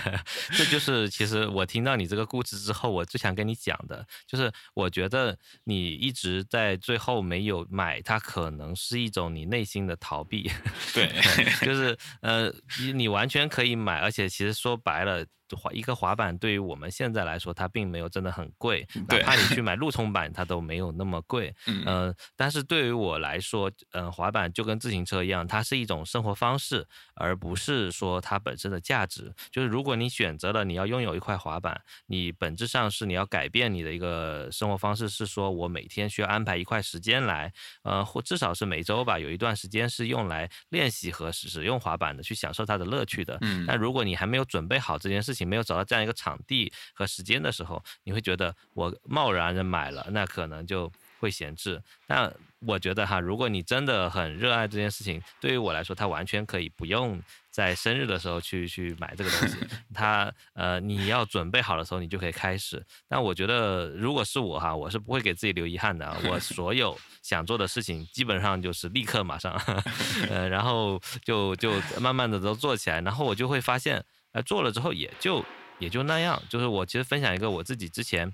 [0.57, 10.51] 这就是其实我听到你这个故事之后，我最想跟你讲的，就是我觉得你一直在最后没有买，它可能是一种你内心的逃避。
[10.93, 11.11] 对，
[11.65, 15.25] 就是呃，你你完全可以买，而且其实说白了。
[15.57, 21.55] 滑一个滑板对于我们现在来说，它并没有真的很贵，哪怕你去买路冲板，它都没有那么贵。
[21.67, 29.33] 嗯，但是对于我来说，嗯，滑板就跟自行车一样，它是一种生活方式，而不是说它本身的价值。
[29.51, 37.53] 就是如果你选择了你要拥有一块滑板，你本质上是你要改变你的一个生活方式，是说我每天需要安排一块时间来，
[37.83, 43.39] 呃，或至少是每周吧，有一段时间是用来练习和使用滑板的，去享受它的乐趣的。
[43.43, 51.83] 嗯，但如果你还没有准备好这件事情，没有找到这样一个场地和时间的时候，你会觉得我贸然的买了，那可能就会闲置。
[52.07, 59.57] 但我觉得哈，如果你真的很热爱这件事情，对于我来说，它完全可以不用在生日的时候去去买这个东西。
[59.93, 62.83] 它呃，你要准备好的时候，你就可以开始。
[63.07, 66.17] 但我觉得，如果是我哈，我是不会给自己留遗憾的。
[66.25, 69.53] 我所有 想做的事情，基本上就是立刻马上，
[70.31, 74.03] 呃，然后就就慢慢的都做起来，然后我就会发现。
[74.35, 75.45] 哎，做了之后也就
[75.79, 76.41] 也就那样。
[76.49, 78.33] 就是我其实分享一个我自己之前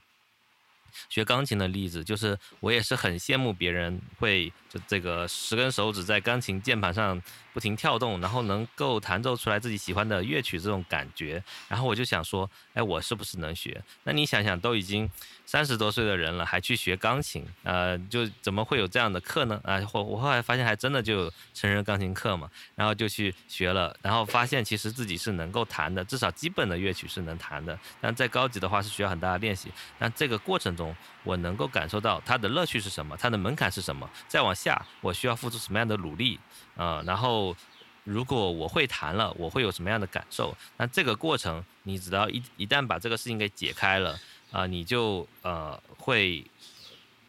[1.09, 7.21] 学钢琴的例子，就是我也是很羡慕别人会就这个十根手指在钢琴键盘上。
[7.53, 11.43] 不停跳动，然后能够弹奏出来自己喜欢的乐曲，这种感觉。
[11.67, 13.83] 然后我就想说，哎，我是不是能学？
[14.05, 15.11] 那你想想，都已经
[15.45, 19.61] 三十多岁的人了，还去学钢琴，呃，就怎么会有这样的课呢？
[19.65, 22.49] 啊，我我后来发现，还真的就有成人钢琴课嘛。
[22.77, 27.77] 然后就去学了，然后发现其实自己是能够弹的，至少基本的乐曲是能弹的。
[28.01, 29.73] 但再高级的话是需要很大的练习。
[29.99, 30.77] 但这个过程，
[31.25, 34.09] 我能够感受到它的乐趣是什么，它的门槛是什么。
[34.29, 36.39] 再往下，我需要付出什么样的努力？
[36.77, 37.57] 呃，然后
[38.05, 40.57] 如果我会弹了，我会有什么样的感受？
[40.77, 44.19] 那这个过程，你只要一一旦把这个事情给解开了，
[44.51, 46.45] 啊，你就呃会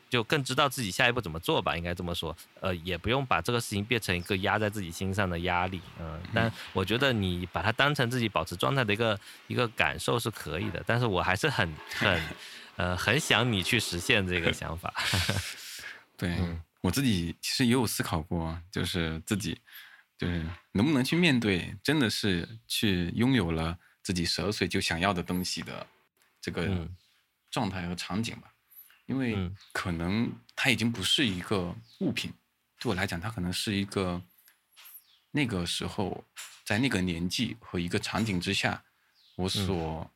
[0.09, 2.35] 就更知道自己下一步怎么做吧，应该这么说。
[2.59, 6.19] 呃，也不用把这个事情变成一个压在自己心上的压力，嗯。
[6.33, 10.83] 但我觉得你把它当成自己保持状态的一个一个感受是可以的。
[10.85, 12.21] 但是我还是很很
[12.81, 14.91] 呃很想你去实现这个 想法。
[16.17, 16.35] 对。
[16.81, 19.61] 我自己其实也有思考过，就是自己，
[20.17, 25.85] 就是能不能去面对，真的是去拥有了自己十二岁就想要的东西的
[26.41, 26.89] 这个
[27.51, 28.51] 状态和场景吧。
[29.05, 29.37] 因为
[29.71, 32.33] 可能它已经不是一个物品，
[32.79, 34.19] 对我来讲，它可能是一个
[35.29, 36.25] 那个时候
[36.65, 38.83] 在那个年纪和一个场景之下，
[39.35, 40.09] 我所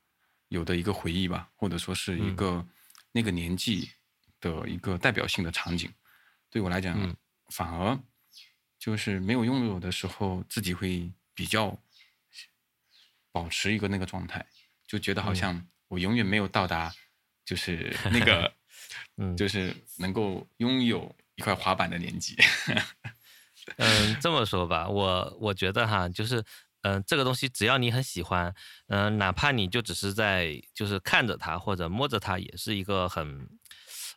[0.49, 2.65] 有的一个回忆吧，或者说是一个
[3.11, 3.89] 那个年纪
[4.39, 5.91] 的一个代表性的场景。
[6.49, 7.15] 对我来讲，
[7.49, 7.99] 反而
[8.79, 11.77] 就是没有拥有的时候，自己会比较
[13.31, 14.45] 保持一个那个状态，
[14.87, 16.93] 就觉得好像我永远没有到达，
[17.43, 18.53] 就是那个，
[19.17, 22.37] 嗯，就是能够拥有一块滑板的年纪。
[23.77, 26.43] 嗯，这么说吧，我我觉得哈，就是
[26.85, 28.53] 嗯，这个东西只要你很喜欢，
[28.89, 33.49] 嗯，哪怕你就只是在就是看着它或者摸着它，也是一个很。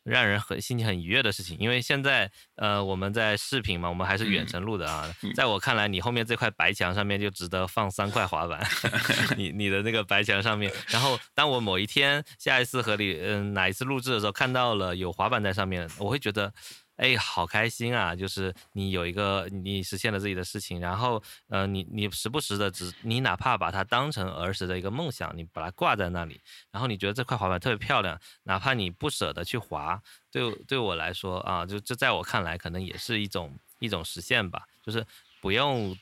[0.05, 5.13] 让人很心情很愉悦的事情，因为现在呃我们在视频嘛，我们还是远程录的啊。
[5.35, 8.67] 在我看来，你后面这块白墙上面就值得放三块滑板，
[9.37, 10.73] 你你的那个白墙上面。
[10.87, 16.55] 然后当我某一天下一次和你嗯哪一次录制的时候看到了有滑板在上面，我会觉得。
[16.99, 18.15] 哎，好开心啊！
[18.15, 26.41] 就是你有一个你实现了自己的事情，然后呃，你你时不时的只你哪怕把它当成儿时的一个梦想，你把它挂在那里，
[26.73, 35.07] 然后你觉得这块滑板特别漂亮，哪怕你不舍得去滑，对对我来说啊，就这在我看来，可能也是一种一种实现吧，就是
[35.41, 35.97] 不用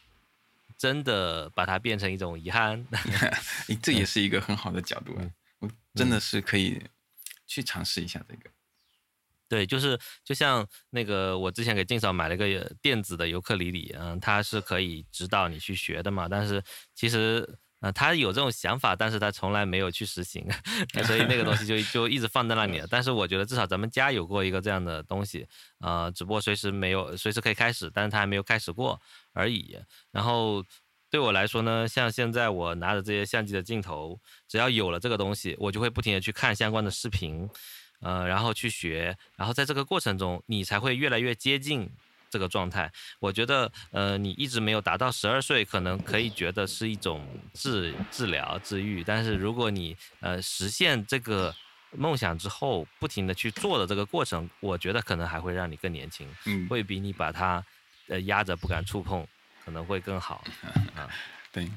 [0.78, 2.87] 真的把它变成一种遗憾。
[3.82, 5.14] 这也是一个很好的角度，
[5.59, 6.82] 我真的是可以
[7.46, 8.50] 去尝试一下这个。
[9.48, 12.46] 对，就是就像那个我之前给静嫂买了个
[12.82, 16.28] 电子的尤克里里，嗯，它是可以指导你去学的嘛。
[16.28, 16.62] 但是
[16.94, 17.48] 其实，
[17.80, 20.44] 呃，他有这种想法，但是他从来没有去实行，
[21.06, 22.87] 所以那个东西就就一直放在那里了。
[22.90, 25.46] 但是我觉得至少咱们家有过一个这样的东西，
[25.78, 29.00] 呃，只不过随时没有，随时可以开始，但是他还没有开始过
[29.32, 29.78] 而已。
[30.11, 30.64] 然后
[31.09, 37.48] 对我来说呢，像现在我拿着这些相机的镜头，只要有了这个东西，我就会不停的去看相关的视频。
[38.00, 41.90] 呃，然后去学，然后在这个过程中，你才会越来越接近
[42.28, 42.90] 这个状态。
[43.20, 49.02] 我觉得，呃，你一直没有达到十二岁，可能可以觉得是一种治治疗、治愈。
[49.02, 51.54] 但是如果你呃实现这个
[51.92, 57.64] 梦想之后，不停的去做的这个过程，我觉得可能还会让你更年轻，嗯，会比你把它
[58.09, 59.26] 呃压着不敢触碰
[59.64, 60.44] 可能会更好
[60.94, 61.09] 啊。
[61.52, 61.70] 对，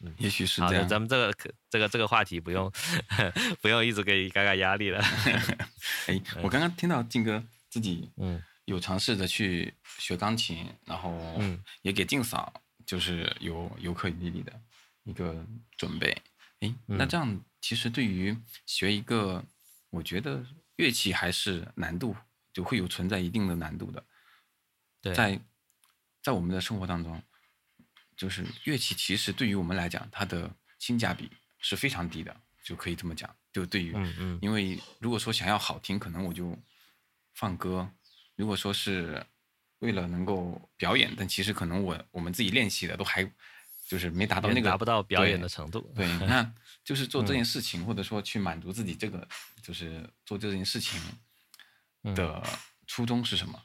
[0.00, 0.86] 嗯，也许是这样。
[0.88, 2.70] 咱们这个可这个这个话题不用
[3.60, 5.00] 不用一直给嘎嘎压力了。
[6.06, 12.52] 哎，我刚刚听到静哥自己嗯有尝试着去学钢琴，然后嗯也给静嫂
[12.86, 14.52] 就是有有克里里的
[15.04, 15.44] 一个
[15.76, 16.16] 准备。
[16.60, 19.44] 哎，那嗯这样其实对于学一个，
[19.90, 20.44] 我觉得
[20.76, 22.14] 乐器还是难度
[22.52, 24.04] 就会有存在一定的难度的。
[25.00, 25.40] 对，在
[26.22, 27.20] 在我们的生活当中，
[28.18, 30.50] 就是乐器其实对于我们来讲，它的
[30.80, 33.34] 性价比是非常低的，就可以这么讲。
[33.52, 36.56] 就对于，嗯嗯因为如果说想要好听，可能我就
[37.34, 37.88] 放歌；
[38.34, 39.24] 如果说是
[39.78, 43.24] 为了能够表演，但其实可能我我们自己练习的都还
[43.86, 45.90] 就是没达到那个达不到表演的程度。
[45.94, 46.52] 对， 你看
[46.84, 49.26] 就是做这嗯件事情，或者说去满足自己这个，
[49.62, 51.00] 就是做这件事情
[52.02, 52.42] 嗯的
[52.86, 53.62] 初衷是什么？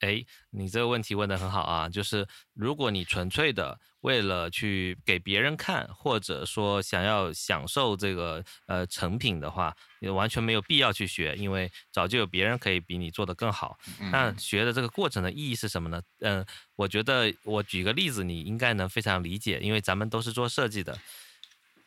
[0.00, 13.78] 哎，你这个问题问得很好啊，就是如果你纯粹的为了去给别人看，或者说想要享受这个呃成品的话，你完全没有必要去学，因为早就有别人可以比你做得更好。
[14.12, 16.02] 那嗯学的这个过程的意义是什么呢？
[16.20, 16.44] 嗯、
[16.76, 20.98] 我觉得我举个例子，你应该能非常理解，因为咱们都是做设计的，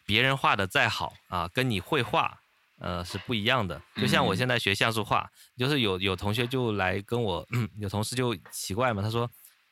[0.05, 2.41] 别人画的再好啊，跟你绘画。
[2.79, 3.81] 呃，是不一样的。
[3.95, 7.45] 就像我嗯现在学像素画，就是有有同学就来跟我，
[7.79, 9.29] 有同事就奇怪嘛，他说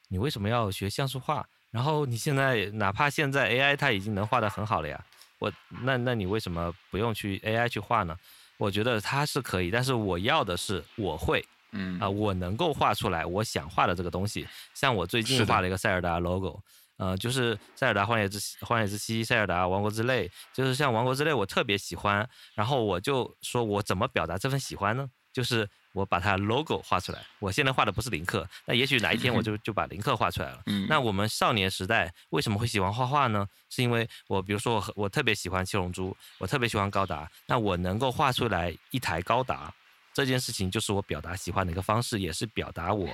[0.09, 1.45] 你为什么要学像素画？
[1.71, 5.03] 然后你现在哪怕现在 AI 它已经能画得很好了呀，
[5.39, 5.51] 我
[5.83, 8.15] 那那你为什么不用去 AI 去画呢？
[8.57, 14.47] 我觉得它是可以，但是我要的是我会嗯啊、我能够画出来我想画的这个东西。
[14.73, 16.59] 像我最近是画了一个塞尔达 logo，
[16.97, 25.07] 呃，就是塞尔达荒野之息荒野之息、塞尔达王国之泪，就是像王国之泪我特别喜欢，然后我就说我怎么表达这份喜欢呢？
[25.31, 27.23] 就是我把它 logo 画出来。
[27.37, 30.63] 我现在画的不是林克，那也许哪一天我就 就把林克画出来了。
[30.65, 33.47] 嗯那我们少年时代为什么会喜欢画画呢？
[33.69, 39.71] 是因为我比如说我我特别喜欢七龙珠，我特别喜欢高达，那我能够画出来一台高达，
[40.11, 43.07] 这件事情就是我表达喜欢的一个方式，也是表达我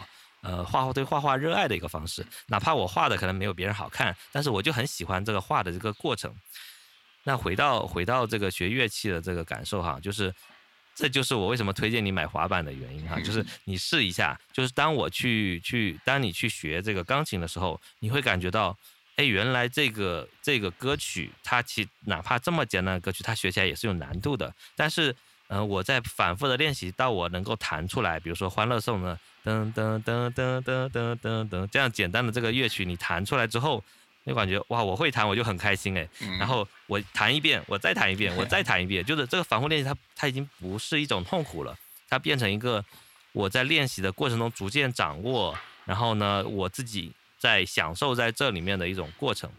[0.44, 2.24] 呃画画对画画热爱的一个方式。
[2.48, 6.32] 哪怕我画的可能没有别人好看，但是我就很喜欢这个画的这个过程。
[7.24, 10.32] 那回到回到这个学乐器的这个感受哈，就是
[10.94, 18.78] 这就是我为什么推荐你买滑板的原因哈，就是你试一下，就是当我去去当你去学这个钢琴的时候，你会感觉到，
[19.16, 25.16] 哎，原来这个这个歌曲它其哪怕这么简单的歌曲，它学起来也是有难度的，但是。
[25.54, 33.84] 嗯，我在反复的练习，到我能够弹出来，比如说《欢乐颂》呢，噔噔噔噔噔噔噔噔，这样简单的这个乐曲，你弹出来之后，
[34.26, 36.10] 就感觉哇，我会弹，我就很开心哎。
[36.22, 41.78] 嗯然后我弹一遍，我再弹一遍，我再弹一遍，就是这个反复练习它，它已经不是一种痛苦了，
[42.10, 42.84] 它变成一个
[43.32, 49.52] 我在练习的过程中逐渐掌握，然后呢，我自己在享受在这里面的一种过程。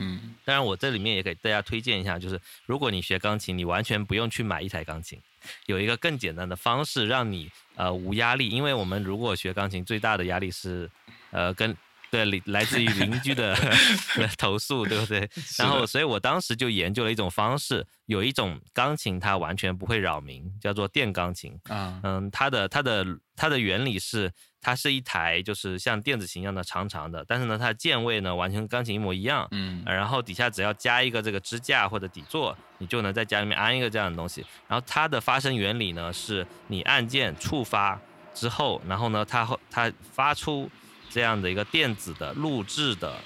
[0.00, 5.18] 嗯当然，我这里面也给大家推荐一下，就是如果你学钢琴，你完全不用去买一台钢琴，
[5.66, 8.48] 有一个更简单的方式让你呃无压力。
[8.48, 10.90] 因为我们如果学钢琴，最大的压力是
[11.30, 11.76] 呃跟
[12.10, 13.56] 对邻来自于邻居的
[14.38, 15.28] 投诉，对不对？
[15.58, 21.58] 然后，所以我当时就研究了一种方式，有一种钢琴它完全不会扰民，叫做电钢琴。
[21.68, 23.04] 啊嗯，它的它的
[23.36, 29.46] 它的原理是，它是一台就是像电子琴一样的长长的，但是呢，它的键位呢完全跟钢琴一模一样。
[29.50, 34.44] 嗯呃然后底下只要加一个这个支架或者底座，你就能在家里面安一个这样的东西。
[34.66, 38.00] 然后它的发声原理呢，是你按键触发
[38.34, 40.70] 之后，然后呢，它会它发出
[41.10, 43.16] 这样的一个电子的录制的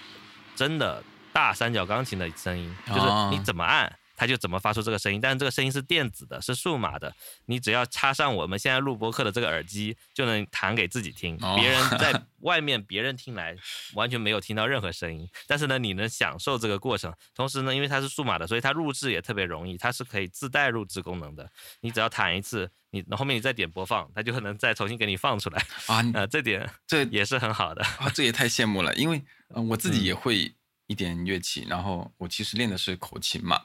[0.54, 3.92] 真的大三角钢琴的声音，就是你哦怎么按。
[4.22, 7.12] 它就怎么发出这个声音，但是这个声音是电子的，是数码的。
[7.46, 11.36] 你只要插上我们现在录播课的这个耳机，就能弹给自己听。
[11.42, 13.56] 哦别人在 外面，别人听来
[13.94, 17.12] 完全没有听到任何声音，但是呢，你能享受这个过程。
[17.34, 21.50] 同时呢，因为它是数码的，所以它录制也特别容易，它是可以自带录制功能的。
[21.80, 25.66] 你只要弹一次，你后面你再点播放，它就能再重新给你放出来。
[25.86, 27.82] 啊，你 呃，这点 这也是很好的。
[27.82, 30.54] 啊，这也太羡慕了，因为呃我自嗯己也会
[30.88, 33.62] 一点乐器，然后我其实练的是口琴嘛，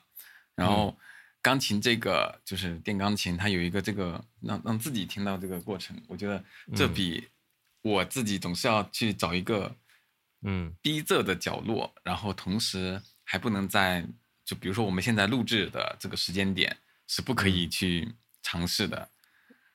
[0.57, 0.97] 然后嗯
[1.41, 6.43] 钢琴这个就是电钢琴，它有一个这个让让自己听到这个过程，我觉得
[6.75, 6.93] 这嗯。
[6.93, 7.25] 比
[7.83, 9.73] 我自己总是要去找一个
[10.41, 10.75] 嗯。
[10.81, 14.05] 逼仄的角落，然后同时还不能在
[14.43, 16.75] 就比如说我们现在录制的这个时间点
[17.07, 19.09] 是不可以去尝试的。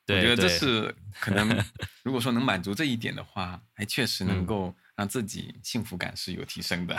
[0.09, 1.59] 我觉得这是可能，
[2.03, 4.47] 如果说能满足这一点的话，还确实能嗯。
[4.47, 6.97] 够让自己幸福感是有提升的。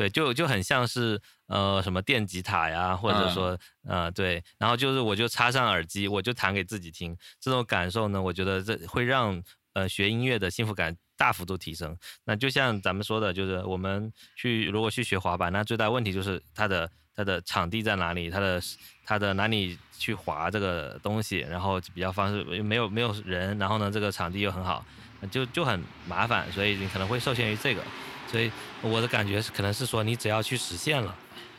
[0.00, 9.42] 对，就就很像是呃什么电吉他呀，或者嗯说、呃对，然后就是我就插上耳机，我就弹给自己听，这种感受呢，我觉得这会让
[9.74, 11.94] 呃学音乐的幸福感大幅度提升。
[12.24, 18.58] 那就像咱们说的，就是我们去如果去学滑板，那最大问题就是它的它的场地在哪里，它的
[19.04, 24.82] 它的哪里去滑这个东西，然后比较方式没有没有人，然后呢这个场地又很好，
[25.30, 25.78] 就就很
[26.08, 27.82] 麻烦，所以你可能会受限于这个。
[28.30, 28.50] 所以
[28.82, 31.16] 我的感觉是，可能是说你只要去实现了，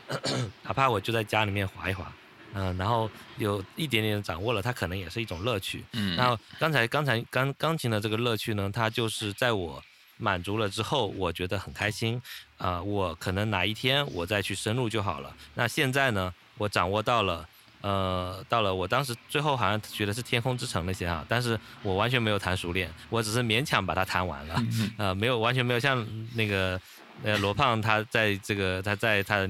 [0.64, 2.10] 哪怕我就在家里面滑一滑。
[2.54, 5.82] 嗯，然后有一点点掌握了，它可能也是一种乐趣。
[5.92, 9.82] 嗯，然后刚才刚才钢钢琴的这个乐趣呢，它就是在我
[10.18, 12.20] 满足了之后，我觉得很开心。
[12.58, 15.34] 啊，我可能哪一天我再去深入就好了。
[15.54, 17.48] 那现在呢，我掌握到了，
[17.82, 24.62] 呃，到了我当时最后好像学的是《天空之城》那些啊，但是我完全没有弹熟练，我只是勉强把它弹完了。
[24.96, 26.80] 呃，没有完全没有像那个
[27.22, 29.46] 呃罗胖他在这个他在他。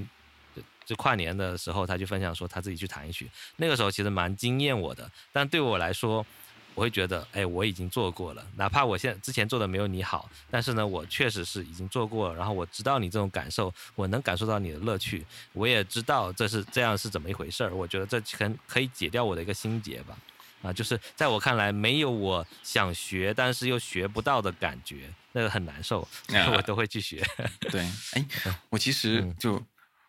[0.84, 5.08] 就跨年的时候，他就分享说他自己去弹一曲，那个时候其实蛮惊艳我的。
[5.30, 6.26] 但对我来说，
[6.74, 12.34] 我会觉得，哎，我已经做过了，哪怕我现在之前做的没有你好，但是呢，我确实是已经做过了。
[12.34, 17.74] 然后我知道你这种感受，我能感受到你的乐趣，我也知道这是这样是怎么一回事儿。
[17.74, 20.16] 我觉得这很可以解掉我的一个心结吧。
[20.62, 26.06] 啊，就是在我看来，没有我想学但是又学不到的感觉，那个很难受，
[26.54, 27.22] 我都会去学。
[27.70, 27.80] 对，
[28.14, 28.26] 哎，
[28.70, 29.62] 我其实就。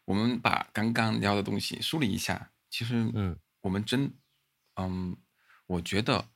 [0.05, 4.14] 我们把刚刚聊的东西梳理一下，其实，嗯，我们真，
[4.76, 5.16] 嗯，
[5.66, 6.28] 我觉得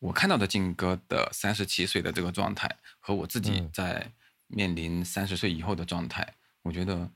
[0.00, 4.10] 我看到的靖哥的三十七岁的这个状态，和我自己在
[4.48, 7.08] 面临三十岁以后的状态，我觉得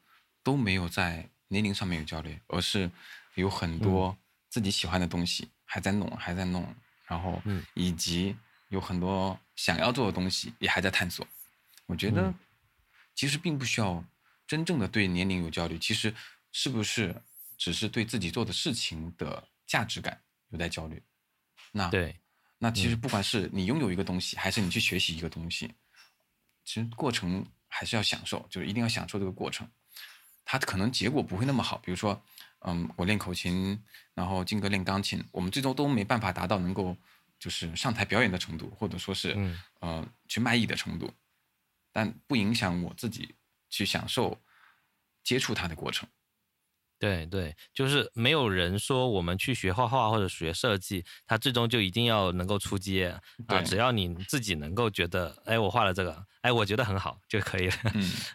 [0.43, 2.89] 都没有在年龄上面有焦虑，而是
[3.35, 4.17] 有很多
[4.49, 6.63] 自己喜欢的东西还在弄，还在弄，
[7.07, 7.43] 然后，
[7.75, 8.37] 以及
[8.69, 11.27] 有很多想要做的东西也还在探索。
[11.87, 12.33] 我觉得
[13.15, 14.05] 其实并不需要。
[14.47, 16.15] 真正的对年龄有焦虑，其实
[16.53, 17.23] 是不是
[17.57, 20.21] 只是对自己做的事情的价值感
[20.51, 21.03] 有待焦虑？
[21.73, 22.21] 那对，
[22.65, 25.75] 那其实不管是你拥有一个东西，还是你去学习一个东西，
[26.65, 29.69] 其实过程还是要享受，就是一定要享受这个过程。
[30.47, 32.19] 它可能结果不会那么好，比如说，
[32.61, 33.79] 嗯，我练口琴，
[34.15, 36.97] 然后金哥练钢琴，我们最终都没办法达到能够
[37.39, 39.37] 就是上台表演的程度，或者说是
[39.81, 41.13] 呃去卖艺的程度，
[41.93, 43.35] 但不影响我自己。
[43.71, 44.41] 去享受
[45.25, 46.09] 接触它的过程，
[46.99, 53.21] 对对，就是没有人说我们去学画画或者学设计，他最终就一定要能够出街啊。
[53.63, 57.75] 只要你自己能够觉得，哎，我画了这个，哎，我觉得很好就可以了。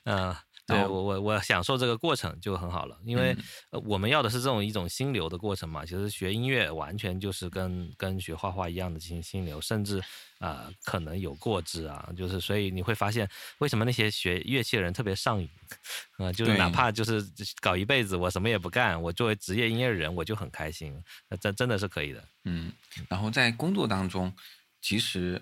[0.06, 0.36] 嗯。
[0.70, 3.36] 对我我我享受这个过程就很好了，因为
[3.72, 5.86] 我们要的是这种一种心流的过程嘛。
[5.86, 10.02] 其实学音乐完全就是跟跟学画画一样的进行心流，甚至
[10.40, 12.10] 啊可能有过之啊。
[12.16, 15.50] 就是所以你会发现，为什么那些学乐器的人特别上瘾
[16.18, 16.32] 啊？
[16.32, 17.26] 就是哪怕就是
[17.60, 20.94] 搞一辈子我什么也不干，我作为职业音乐人我就很开心。
[21.28, 22.24] 那真真的是可以的。
[22.44, 22.72] 嗯，
[23.10, 24.32] 然后在工作当中，
[24.82, 25.42] 其实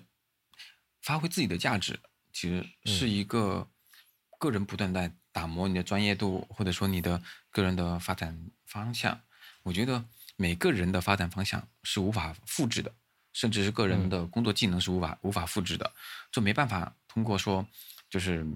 [1.02, 1.98] 发挥自己的价值，
[2.32, 3.68] 其实是一个。
[4.40, 9.20] 个人不断在打磨你的专业度，或者说你的个人的发展方向。
[9.62, 10.04] 我觉得
[10.36, 12.92] 每个人的发展方向是无法复制的，
[13.32, 15.92] 甚至是个人的工作技能是无法无法复制的，
[16.32, 17.66] 就没办法通过说
[18.08, 18.46] 就是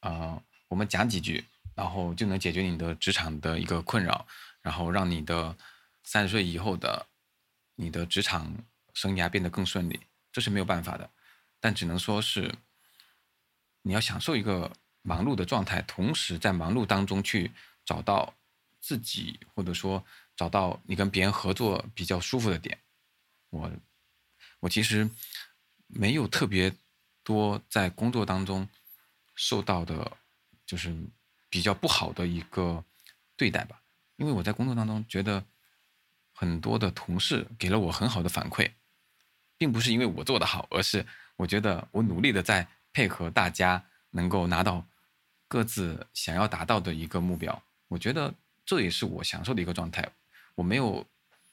[0.00, 4.26] 呃我们讲几句，然后就能解决你的职场的一个困扰，
[4.60, 5.56] 然后让你的
[6.02, 7.06] 三十岁以后的
[7.76, 8.52] 你的职场
[8.92, 10.00] 生涯变得更顺利，
[10.32, 11.08] 这是没有办法的。
[11.60, 12.52] 但只能说是
[13.82, 14.72] 你要享受一个。
[15.06, 17.52] 忙碌的状态，同时在忙碌当中去
[17.84, 18.34] 找到
[18.80, 20.04] 自己，或者说
[20.34, 22.76] 找到你跟别人合作比较舒服的点。
[23.50, 23.70] 我
[24.58, 25.08] 我其实
[25.86, 26.74] 没有特别
[27.22, 28.68] 多在工作当中
[29.36, 30.16] 受到的，
[30.66, 30.92] 就是
[31.48, 32.84] 比较不好的一个
[33.36, 33.80] 对待吧。
[34.16, 35.44] 因为我在工作当中觉得
[36.32, 38.72] 很多的同事给了我很好的反馈，
[39.56, 44.84] 并不是因为我做的好，而是我觉得我努力的在配合大家，能够拿到。
[45.48, 48.34] 各自想要达到的一个目标，我觉得
[48.64, 50.08] 这也是我享受的一个状态。
[50.54, 51.06] 我没有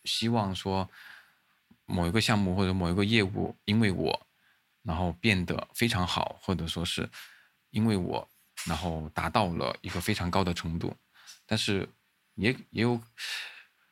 [0.03, 0.89] 希望说
[1.85, 4.27] 某一个项目或者某一个业务因为我
[4.81, 7.09] 然后变得非常好，或者说是
[7.69, 8.27] 因为我
[8.65, 10.95] 然后达到了一个非常高的程度。
[11.45, 11.87] 但是
[12.35, 12.99] 也也有，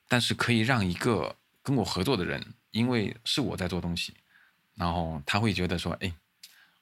[0.08, 4.16] 但是可以让一个跟我合作的人，因为是我在做东西，
[4.76, 6.12] 然后他会觉得说：“哎，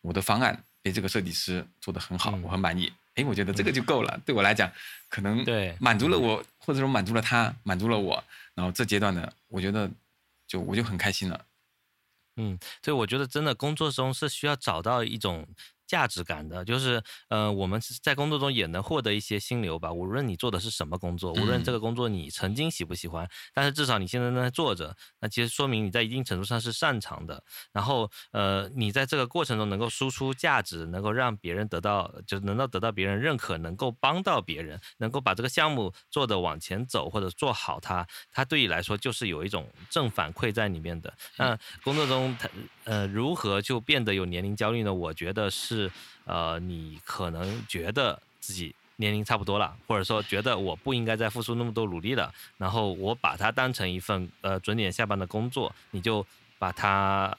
[0.01, 4.19] 我的方案被这个设计师做得很好，我很满意。”哎，我觉得这个就够了。
[4.25, 4.71] 对我来讲，
[5.09, 8.23] 可能对满足了我，或者说满足了他，满足了我。
[8.55, 9.89] 然后这阶段的，我觉得
[10.47, 11.45] 就我就很开心了。
[12.37, 15.45] 嗯，所以我觉得真的工作中是需要找到一种
[15.89, 19.91] 价值感的，就是呃，我们在工作中也能获得一些心流吧。
[19.91, 27.43] 无论你做的是什么工作，无论这个工作你曾经喜不喜欢，但是至少你现在在做着，那其实说明你在一定程度上是擅长的。
[27.73, 41.11] 然后呃，你在这个过程中能够输出价值，能够让别人得到，就能够得到别人认可，能够帮到别人，能够把这个项目做的往前走或者做好它，它对你来说就是有一种正反馈在里面的。
[41.35, 42.47] 那工作中它
[42.83, 44.93] 呃如何就变得有年龄焦虑呢？
[44.93, 45.78] 我觉得是。
[45.79, 45.91] 是
[46.25, 56.25] 呃，你可能觉得自己年龄差不多了，或者说觉得我不应该再付出那么多努力了，然后我把它当成一份呃准点下班的工作，你就
[56.57, 57.35] 把它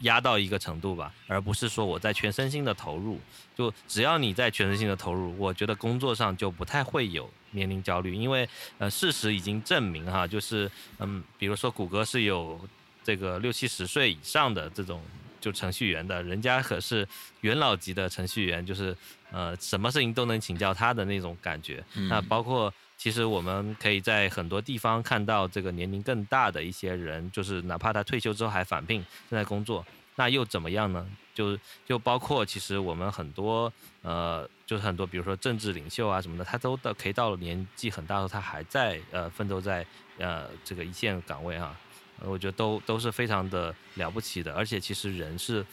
[0.00, 3.20] 压到一个程度吧，而不是说我在全身心的投入。
[3.56, 8.48] 就只要你在全身心的投入，我觉得工作上就不太会有年龄焦虑，因为
[8.78, 12.60] 呃事实已经证明哈，就是嗯，比如说谷歌是有
[13.04, 15.00] 这个六七十岁以上的这种。
[15.40, 17.06] 就程序员的，人家可是
[17.42, 18.96] 元老级的程序员，就是
[19.30, 21.84] 呃，什么事情都能请教他的那种感觉。
[22.08, 29.86] 那包括其实我们可以在很多地方看到这个年龄更大的一些人，就是哪怕他退休之后还返聘正在工作，
[30.16, 31.06] 那又怎么样呢？
[31.34, 33.72] 就就包括其实我们很多
[34.02, 39.86] 呃，就是很多比如说政治领袖啊什么的，他都到可以到了年纪很大的时候，他还在呃奋斗在
[40.18, 41.78] 呃这个一线岗位啊。
[42.24, 45.64] 我觉得都都是非常的了不起的，而且其实人是，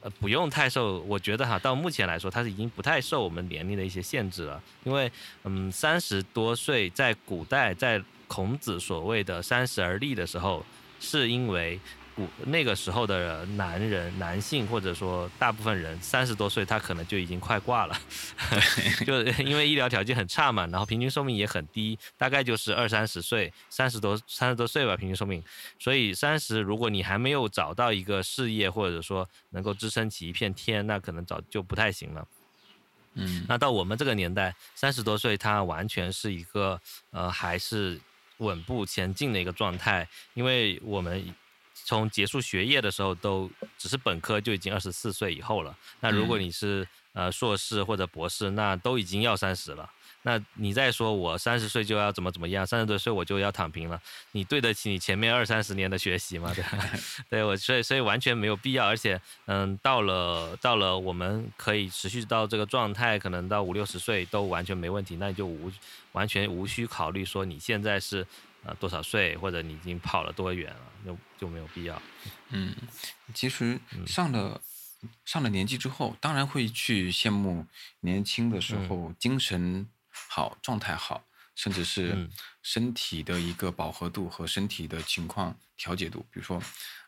[0.00, 1.00] 呃，不用太受。
[1.00, 4.62] 我觉得哈，到目前来说，他是已经不太受我们年龄的一些限制了。
[4.84, 5.10] 因为，
[5.44, 10.64] 嗯，三十多岁在古代，在孔子所谓的三十而立的时候，
[10.98, 11.78] 是因为。
[12.44, 17.98] 那个时候的男人、男性或者说大部分人三十多岁，他可能就已经快挂了，
[19.06, 25.42] 就因为医疗条件很差嘛，然后平均寿命也很低，大概就是二三十岁、三十多、三十多岁吧，平均寿命。
[25.78, 32.28] 所以三十，如果你还没有找到一个事业或者说能够支撑起一片天，那可能早就不太行了。
[33.14, 36.78] 嗯，那到我们这个年代，三十多岁，他完全是一个
[37.12, 37.98] 呃还是
[38.38, 41.34] 稳步前进的一个状态，因为我们。
[41.90, 45.76] 从结束学业的时候，都只是本科就已经二十四岁以后了。
[45.98, 49.90] 那如果你是呃硕士或者博士，那都已经要三十了。
[50.22, 56.52] 那你再说我三十岁就要怎么怎么样，三十多岁我就要躺平了，你对得起你前面二三十年的学习吗？
[56.54, 56.64] 对，
[57.28, 58.86] 对我所以所以完全没有必要。
[58.86, 65.16] 而且嗯，到了到了我们可以持续到这个状态，可能到五六十岁都完全没问题。
[65.16, 65.72] 那你就无
[66.12, 68.24] 完全无需考虑说你现在是。
[68.62, 72.00] 啊，多少岁或者你已经跑了多远了，就就没有必要。
[72.50, 72.76] 嗯，
[73.34, 74.60] 其实上了
[75.24, 77.66] 上了年纪之后，当然会去羡慕
[78.00, 82.28] 年轻的时候精神好、状态好，甚至是
[82.62, 86.20] 身体的一个饱和度和身体的情况调节度。
[86.30, 86.62] 比如说，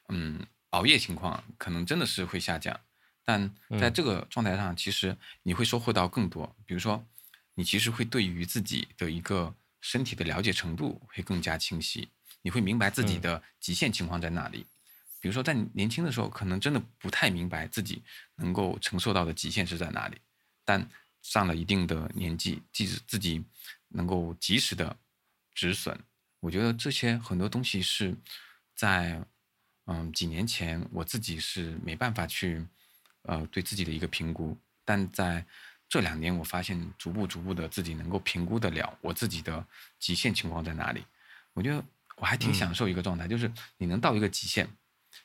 [0.09, 2.81] 嗯，熬夜情况可能真的是会下降，
[3.27, 6.57] 但在这个状态上，其实你会收获到更多。
[6.65, 7.05] 比如说，
[7.57, 9.55] 你其实会对于自己的一个。
[9.83, 12.09] 身体的了解程度会更加清晰，
[12.41, 14.65] 你会明白自己的极限情况在哪里。
[15.21, 18.01] 比如说，在年轻的时候，可能真的不太明白自己
[18.37, 20.17] 能够承受到的极限是在哪里。
[20.65, 20.89] 但
[21.21, 23.45] 上了一定的年纪，即使自己
[23.89, 24.97] 能够及时的
[25.53, 25.99] 止损，
[26.41, 28.17] 我觉得这些很多东西是
[28.75, 29.21] 在
[29.87, 32.65] 嗯几年前我自己是没办法去
[33.23, 35.45] 呃对自己的一个评估，但在。
[35.93, 39.63] 这两年我发现，逐步逐步的自己能够评估得了我自己的
[39.99, 41.05] 极限情况在哪里。
[41.53, 41.85] 我觉得
[42.17, 44.67] 我还挺享受一个状态，就是你能到一个极限，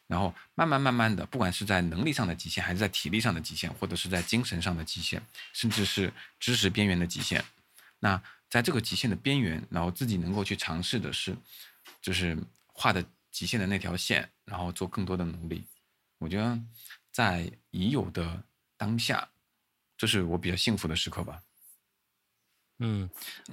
[0.08, 5.22] 然后慢慢慢慢的，不管是在能力上的极限，还是在体力上的极限，或者是在精神上的极限，
[5.54, 7.42] 甚至是知识边缘的极限。
[8.00, 11.34] 那在这个极限的边缘，然后自己能够去尝试的是，
[12.02, 12.38] 就是
[12.74, 13.02] 画的
[13.32, 15.64] 极限的那条线，然后做更多的努力。
[16.18, 16.60] 我觉得
[17.10, 18.44] 在已有的
[18.76, 19.30] 当下。
[19.98, 21.42] 这是我比较幸福的时刻吧。
[22.80, 23.10] 嗯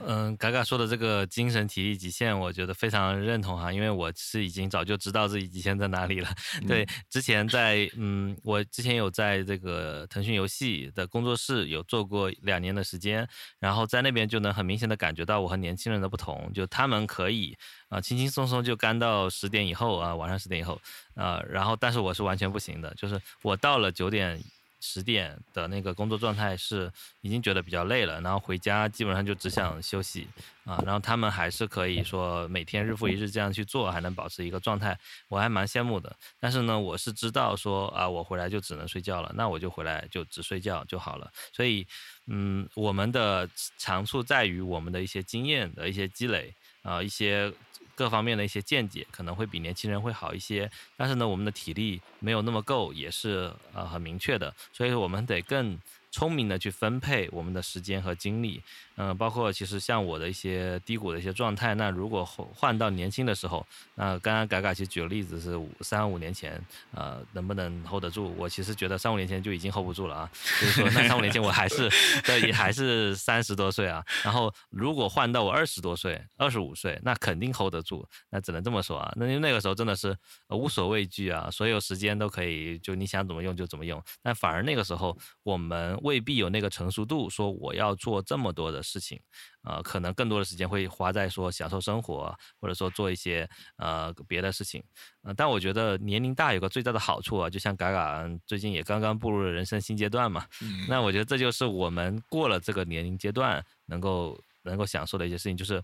[0.06, 6.28] 嗯，嘎嘎说的这个精神体力极限，我觉得非常认同哈，因为我是已经早就知道自己极限在哪里了。
[6.68, 13.26] 对，之前在嗯，我之前有在这个腾讯游戏的工作室有做过两年的时间，
[13.58, 17.56] 然后在那边就能很明显的感觉到我和年轻人的不同，就他们可以
[17.88, 20.78] 啊轻轻松松就干到十点以后啊，晚上十点以后
[21.14, 24.38] 啊，然后但是我是完全不行的，就是我到了九点。
[24.86, 30.28] 十点的那个工作状态是已经觉得比较累了，然后回家基本上就只想休息
[30.64, 30.78] 啊。
[30.84, 34.96] 然后他们还是可以说每天日复一日这样去做，还能保持一个状态，
[35.28, 36.14] 我还蛮羡慕的。
[36.38, 41.32] 但是呢，我是知道说啊，我回来就只能睡觉了，那我就回来就只睡觉就好了。
[41.50, 41.86] 所以，
[42.26, 47.50] 嗯，我们的长处在于我们的一些经验的一些积累啊，一些
[47.94, 55.78] 各方面的一些见解可能会比年轻人会好一些，但是呢，我们的体力没有那么够，也是呃很明确的，所以我们得更。
[56.14, 58.62] 聪明的去分配我们的时间和精力，
[58.96, 66.60] 嗯，包括其实像我的一些低谷的一些状态，那如果换到年轻的时候，那刚刚嘎嘎其实举个例子是五三五年前，
[66.92, 68.34] 呃，能不能 hold 得住？
[68.36, 70.30] 我其实觉得三五年前就已经 hold 不住了啊，
[70.60, 71.88] 就是说那三五年前我还是
[72.24, 80.16] 对还是三十多岁啊，然后如果换到我二十多岁、二十五岁，那肯定 hold 得住，那只能这么说啊，那因为那个时候真的是
[80.50, 85.74] 无所畏惧啊，所有时间都可以就你想怎么用就怎么用，但反而那个时候我们。
[86.02, 89.20] 未必有那个成熟度，说我要做这么多的事情，
[89.62, 94.80] 呃，可能更多的时间会花在说享受生活，或者说做一些呃别的事情，
[95.22, 100.46] 呃，但我觉得年龄大有个最大的好处啊，就像嘎嘎最近也刚刚步入了人生新阶段嘛，
[100.88, 105.82] 那我觉得这就是我们过了这个年龄阶段能够能够享受的一些事情，就是。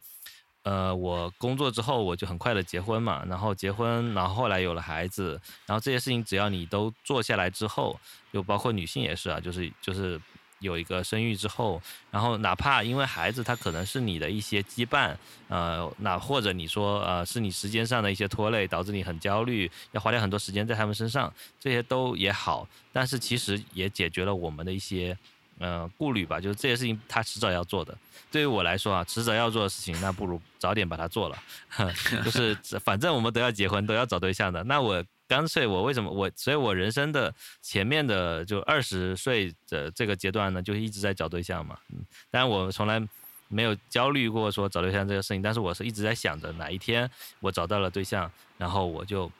[0.63, 7.99] 呃，我工作之后我就很快的结婚嘛，然后结婚，然后后来有了孩子，然后这些事情只要你都做下来之后，
[8.31, 10.21] 就包括女性也是啊，就是就是
[10.61, 15.17] 有一个生育之后，然后哪怕因为孩子他可能是你的一些羁绊，
[15.49, 25.17] 呃，那或者你说呃是你时间上的一些拖累，导致你很焦虑，要花掉很多时间在他们身上，这些都也好，但是其实也解决了我们的一些。
[25.63, 27.95] 呃，顾虑吧，就是这些事情他迟早要做的。
[28.33, 31.37] 对于我来说啊，迟早要做的事情，那不如早点把它做了。
[32.25, 36.29] 就是反正我们都要结婚，都要找对象的，那我干脆我为什么我？
[36.35, 41.79] 所以我人生的前面的就二十岁的这个阶段呢，就一直在找对象嘛。
[41.91, 43.01] 嗯，当然我从来
[43.47, 47.09] 没有焦虑过说找对象这个事情，但是我是一直在想着哪一天
[47.39, 48.29] 我找到了对象，
[48.59, 49.31] 然后我就。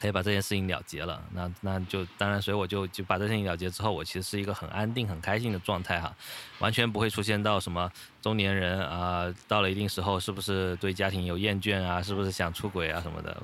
[0.00, 6.16] 可以把这件事情了结了，那那就当然，所以我就就把这件事情了结之后，我其实是一个很安定、很开心的状态哈，
[6.58, 7.92] 完全不会出现到什么
[8.22, 13.42] 中年人啊，到了一定时候是不是对家庭有厌倦啊，是不是想出轨啊什么的，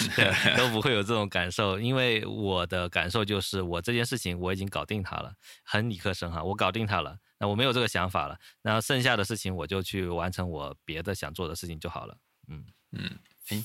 [0.56, 5.30] 都不会有这种感受，因为我的感受就是我这件事情我已经搞定它了，
[5.62, 12.16] 很理科生哈，我搞定它了，那我没有这个想法了，然后剩下的事情我就去完成我别的想做的事情就好了，
[12.48, 13.62] 嗯嗯，行。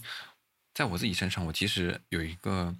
[0.74, 2.76] 在我自己身上，我其实有一个，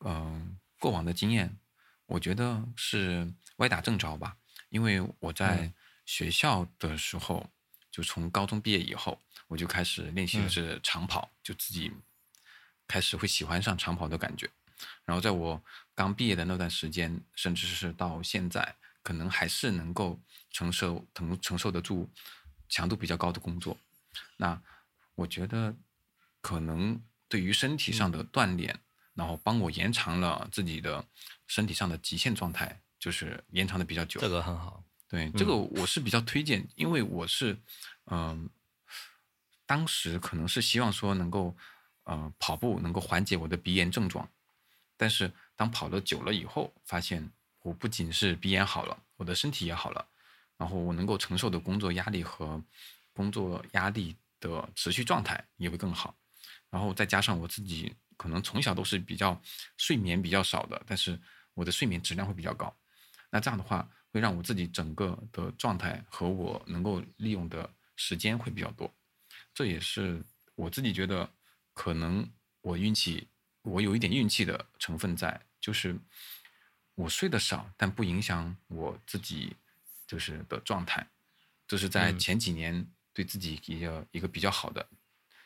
[0.00, 1.56] 嗯，过往的经验，
[2.04, 4.36] 我觉得是歪打正着吧。
[4.68, 5.72] 因为我在
[6.04, 7.48] 学校的时候，
[7.90, 11.90] 就从高中毕业以后，我就开始练习的是长跑，就自己
[12.86, 14.50] 开始会喜欢上长跑的感觉。
[15.06, 15.62] 然后在我
[15.94, 22.06] 刚毕业的那段时间，甚至是到现在，可能还是能够承受承承受得住
[22.68, 23.74] 强度比较高的工作。
[24.36, 24.60] 那
[25.14, 25.74] 我觉得。
[26.40, 28.78] 可能对于身体上的锻炼，
[29.14, 31.04] 然后帮我延长了自己的
[31.46, 34.20] 身体上的极限状态，就是延长的比较久。
[34.20, 37.58] 这个很好，对这个我是比较推荐，因为我是，
[38.06, 38.48] 嗯，
[39.66, 41.56] 当时可能是希望说能够，
[42.04, 44.28] 呃，跑步能够缓解我的鼻炎症状，
[44.96, 47.30] 但是当跑的久了以后，发现
[47.60, 50.06] 我不仅是鼻炎好了，我的身体也好了，
[50.56, 52.62] 然后我能够承受的工作压力和
[53.12, 56.14] 工作压力的持续状态也会更好。
[56.70, 59.40] 然后再加上我自己，可能从小都是比较
[59.76, 61.18] 睡眠比较少的，但是
[61.54, 62.74] 我的睡眠质量会比较高。
[63.30, 68.92] 那这样的话，会让我自己整个的状态和我能够利用的时间会比较多。
[69.54, 70.22] 这也是
[70.54, 71.28] 我自己觉得，
[71.74, 73.28] 可能我运气，
[73.62, 75.98] 我有一点运气的成分在，就是
[76.94, 79.56] 我睡得少，但不影响我自己
[80.06, 81.06] 就是的状态。
[81.66, 84.86] 这是在前几年对自己一个一个比较好的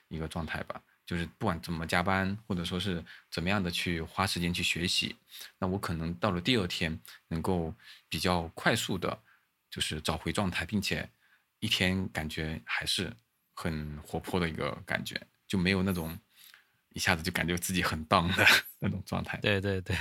[0.08, 0.80] 一个状态吧。
[1.07, 5.16] 就是不管怎么加班，或者说是怎么样的去花时间去学习，
[5.59, 7.74] 那我可能到了第二天能够
[8.09, 9.22] 比较快速的，
[9.70, 11.09] 就是找回状态，并且
[11.61, 13.14] 一天感觉还是
[13.55, 16.18] 很活泼的一个感觉，就没有那种。
[16.95, 18.45] 一下子就感觉自己很荡的
[18.78, 19.38] 那种状态。
[19.40, 19.97] 对对对，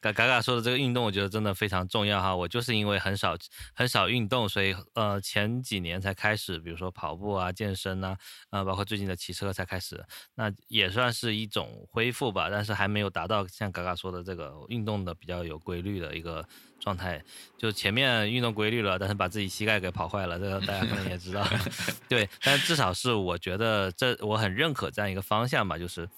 [0.00, 2.34] 嘎嘎嘎说的这个运动，我觉得真的非常重要哈。
[2.34, 3.36] 我就是因为很少
[3.72, 8.16] 很少运动，所以呃前几年才开始，比如说跑步啊、健身呐，
[8.50, 10.04] 呃，包括最近的骑车才开始。
[10.34, 16.46] 那也算是一种恢复吧，但是还没有达到像嘎嘎说的这个运动的比较有规律的一个
[16.80, 17.22] 状态。
[17.56, 21.46] 就前面运动规律了，但是把自己膝盖给跑坏了，这个大家可能也知道。
[22.08, 26.08] 对，但至少是我觉得这我很认可这样一个方向吧，就是。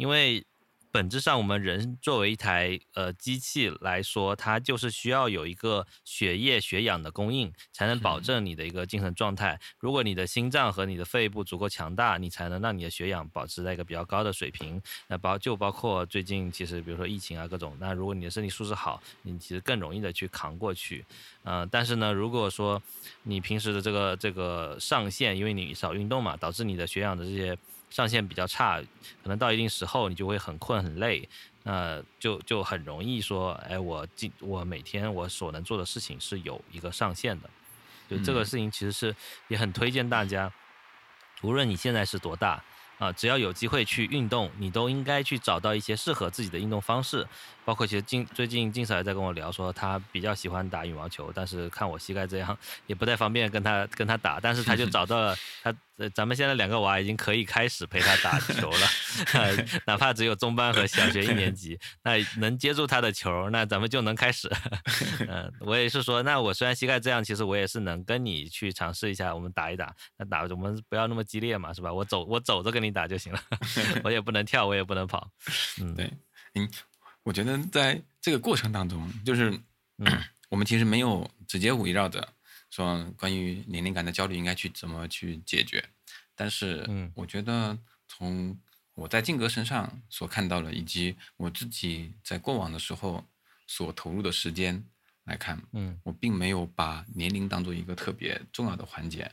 [0.00, 0.42] 因为
[0.90, 9.60] 本质上，我们人作为一台呃机器来说，它就是需要有一个血液血氧的供应，才能保证你的一个精神状态。
[9.78, 14.80] 如果你的心脏和你的肺部足够强大，你才能让你的血氧保持在一个比较高的水平。
[15.06, 21.04] 那包就包括最近其实比如说疫情啊各种，那如果你的身体素质好，你其实更容易的去扛过去。
[21.44, 22.82] 嗯，但是呢，如果说
[23.24, 27.56] 你平时的这个这个上限，因为你少运动嘛，导致你的血氧的这些。
[27.90, 28.80] 上限比较差，
[29.22, 31.28] 可能到一定时候你就会很困很累，
[31.64, 37.50] 那就就很容易说，哎，我今我每天我所能做的事情是有一个上限的，
[38.08, 39.14] 就这个嗯事情其实是
[39.48, 40.50] 也很推荐大家，
[41.42, 42.62] 无论你现在是多大。
[43.00, 47.26] 啊，只要有机会去运动，你都应该去找到一些适合自己的运动方式。
[47.64, 52.56] 包括其实近最近金嫂也在跟我聊说，他比较喜欢打羽毛球，但是看我膝盖这样，
[52.86, 54.40] 也不太方便跟他跟他打。
[54.40, 58.86] 但是他就找到了他，呃，咱们现在两个娃已经可以开始陪他打球了，
[59.34, 59.56] 呃
[59.86, 64.50] 哪怕只有中班和小学一年级，那能接住他的球，那咱们就能开始。
[65.28, 69.94] 嗯、 我也是说，那我虽然膝盖这样，其实我也是能跟你去尝试一下，我们打一打。
[70.16, 71.92] 那打我们不要那么激烈嘛，是吧？
[71.92, 73.40] 我走我走着跟你打就行了，
[74.02, 75.30] 我也不能跳，我也不能跑。
[75.80, 76.10] 嗯，对，
[76.54, 76.68] 嗯，
[77.22, 79.50] 我觉得在这个过程当中，就是
[79.98, 80.06] 嗯。
[80.50, 82.28] 我们其实没有直接围绕着
[82.70, 85.88] 说关于年龄感的焦虑应该去怎么去解决，
[86.34, 87.12] 但是嗯。
[87.14, 88.58] 我觉得从
[88.94, 93.24] 我在静哥身上所看到的，以及我自己在过往的时候
[93.68, 94.84] 所投入的时间
[95.22, 96.00] 来看，嗯。
[96.02, 99.30] 我并没有把年龄当做一个特别重要的环节，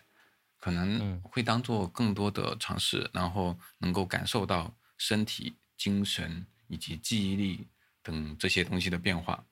[0.60, 1.22] 可能嗯。
[1.24, 7.66] 会当做更多的尝试，然后能够感受到身体、精神以及记忆力
[8.08, 9.44] 等这些东西的变化。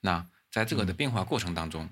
[0.00, 1.88] 那在这个的嗯变化过程当中，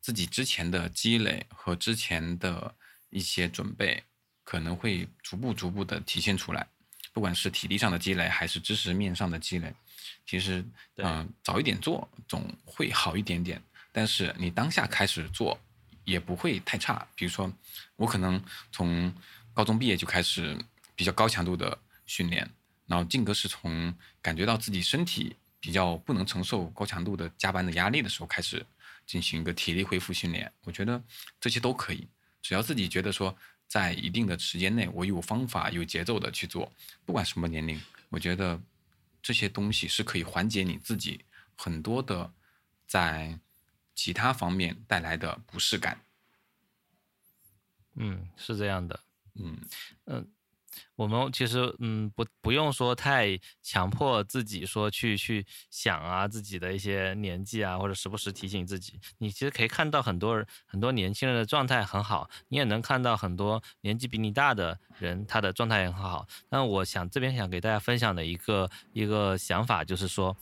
[0.00, 2.74] 自己之前的积累和之前的
[3.10, 4.04] 一些准备，
[4.44, 6.66] 可能会逐步逐步的体现出来，
[7.12, 9.74] 不管是体力上的积累，还是知识面上的积累，
[10.26, 10.60] 其实
[10.96, 13.62] 嗯、呃早一点做总会好一点点。
[13.92, 15.58] 但是你当下开始做，
[16.04, 17.06] 也不会太差。
[17.14, 17.52] 比如说，
[17.96, 19.12] 我可能从
[19.52, 20.56] 高中毕业就开始
[20.94, 22.48] 比较高强度的训练，
[22.92, 28.66] 然后静哥是从感觉到自己身体比较不能承受高强度的加班的压力的时候开始
[29.06, 30.52] 进行一个体力恢复训练。
[30.64, 31.02] 我觉得
[31.40, 32.06] 这些都可以，
[32.42, 33.34] 只要自己觉得说
[33.66, 36.70] 在一定的时间内，我有方法、有节奏的去做，
[37.06, 37.80] 不管什么年龄，
[38.10, 38.60] 我觉得
[39.22, 41.24] 这些东西是可以缓解你自己
[41.56, 42.30] 很多的
[42.86, 43.38] 在
[43.94, 45.98] 其他方面带来的不适感。
[47.94, 49.00] 嗯，是这样的。
[49.36, 49.56] 嗯
[50.96, 59.00] 我们其实嗯不不用说太强迫自己说去去想啊自己的一些年纪啊，或者时不时提醒自己。
[59.18, 66.26] 你其实可以看到很多人很多年轻人的状态很好，你也能看到很多年纪比你大的人他的状态也很好。
[66.48, 70.36] 那我想这边想给大家分享的一个一个想法就是说，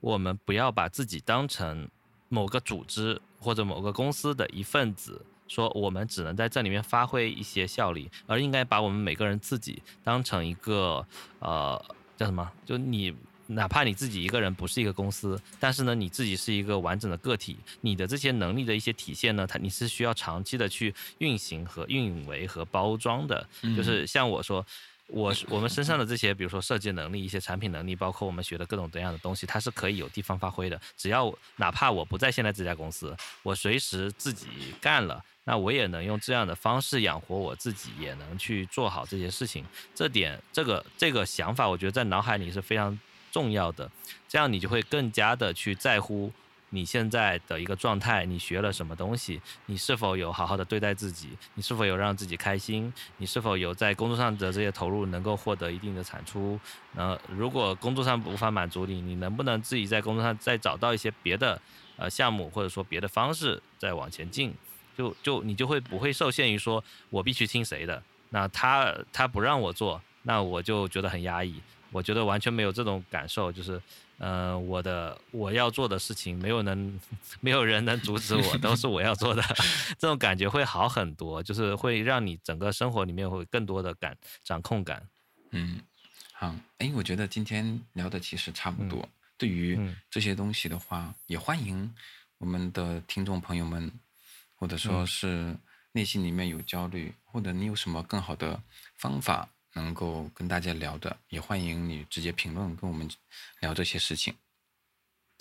[0.00, 1.88] 我们不要把自己当成
[2.28, 11.06] 某个组织或者某个公司的一份子，说我们只能在这里面发挥一些效力，而应该把我们每个人自己当成一个
[11.40, 11.78] 呃
[12.16, 12.50] 叫什么？
[12.64, 13.14] 就你
[13.48, 23.46] 哪怕你自己一个人不是一个公司，但是呢，你自己是一个完整的个体，你的这些能力的一些体现呢，它你是需要长期的去运行和运维和包装的。
[23.76, 24.64] 就是像我说。
[25.08, 30.80] 我我们身上的这些，比如说设计能力、一些产品能力，包括我们学的各种各样的东西，它是可以有地方发挥的。
[30.96, 34.46] 只要哪怕我不在现在这家公司，我随时自己
[34.80, 39.64] 干了，那我也能用这样的方式养活我自己，也能去做好这些事情。
[39.94, 42.98] 这点，这个这个想法，我觉得在脑海里是非常
[43.30, 43.90] 重要的。
[44.28, 46.32] 这样你就会更加的去在乎
[46.74, 56.58] 你现在的一个状态，你学了什么东西，你是否有好好的对待自己，你是否有让自己开心，你是否有在工作上的这些投入能够获得一定的产出。
[56.92, 61.60] 那如果工作上无法满足你，你能不能自己在工作上再找到一些别的
[61.98, 64.54] 呃项目，或者说别的方式再往前进？
[64.96, 71.60] 就就你就会不会受限于说我必须听谁的，那他他不让我做，那我就觉得很压抑。
[71.92, 73.80] 我觉得完全没有这种感受，就是，
[74.18, 76.98] 呃，我的我要做的事情，没有能，
[77.40, 79.42] 没有人能阻止我，都是我要做的，
[79.98, 85.06] 这种感觉会好很多，就是会让你整个生活里面会更多的感掌控感。
[85.50, 85.80] 嗯，
[86.32, 89.06] 好，哎，我觉得今天聊的其实差不多。
[89.36, 91.92] 对于嗯这些东西的话，也欢迎
[92.38, 93.92] 我们的听众朋友们，
[94.54, 95.56] 或者说嗯是
[95.92, 98.58] 内心里面有焦虑，或者你有什么更好的
[98.96, 103.08] 方法能够跟大家聊的，也欢迎你直接评论跟我们
[103.60, 104.34] 聊这些事情。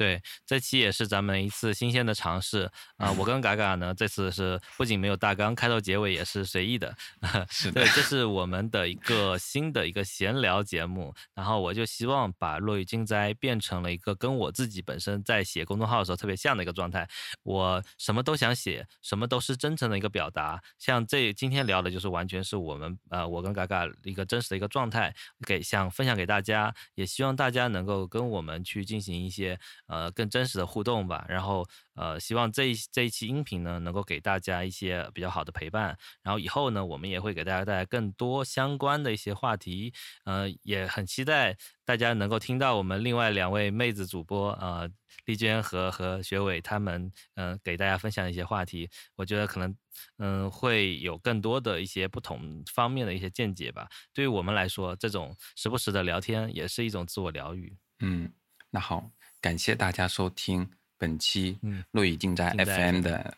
[0.01, 6.95] 对，这期也是咱们一次新鲜的尝试啊、我跟嘎嘎呢，这次是不仅没有大纲，开头结尾也是随意的。
[7.51, 11.13] 是的对，这是我们的一个新的一个闲聊节目。
[11.35, 17.07] 然后我就希望把落雨惊灾变成了一个跟我自己本身在写公众号的时候特别像的一个状态。
[17.43, 20.59] 我什么都想写，什么都是真诚的一个表达。
[20.79, 25.13] 像这今天聊的就是完全是我们呃，我跟嘎嘎一个真实的一个状态，
[25.45, 29.59] 给想分享给大家，也希望大家能够跟我们去进行一些
[29.91, 31.25] 呃更真实的互动吧。
[31.27, 35.97] 然后呃，希望这一这一期音频呢，能够给大家一些比较好的陪伴。
[36.23, 39.93] 然后以后呢，我们也会给大家带来更多相关的一些话题。
[40.25, 44.89] 呃，也很期待大家能够听到我们另外两位妹子主播呃，
[45.25, 48.89] 丽娟和和学伟他们嗯给大家分享一些话题。
[49.17, 49.75] 我觉得可能
[50.17, 53.87] 嗯会有更多的一些不同方面的一些见解吧。
[54.13, 57.75] 对于我们来说，这种时不时的聊天也是一种自我疗愈。
[57.99, 58.31] 嗯，
[58.71, 59.11] 那好，
[59.41, 63.35] 感谢大家收听本期嗯陆羽静斋 FM 的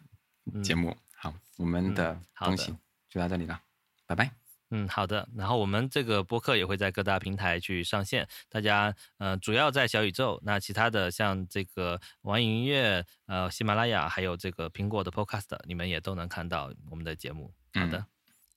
[0.62, 0.96] 节目。
[1.16, 2.76] 好，我们的东西
[3.10, 3.60] 就到这里了，
[4.06, 4.30] 拜拜。
[4.72, 5.30] 嗯，好的。
[5.36, 17.54] 然后我们这个播客也会在各大平台去上线，大家呃主要在小宇宙，那其他的像这个网易云音乐、呃喜马拉雅，还有这个苹果的 Podcast，你们也都能看到我们的节目。
[17.74, 18.06] 好的，嗯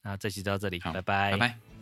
[0.03, 1.76] 那这期就到这里，拜拜，拜拜。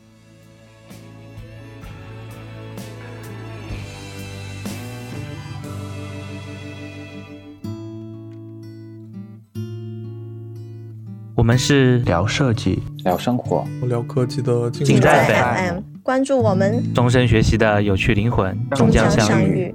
[11.37, 19.75] 我们是聊设计，聊生活，聊科技的静静斋斋 FM FM，关注我们，终身学习的有趣灵魂，终将相遇。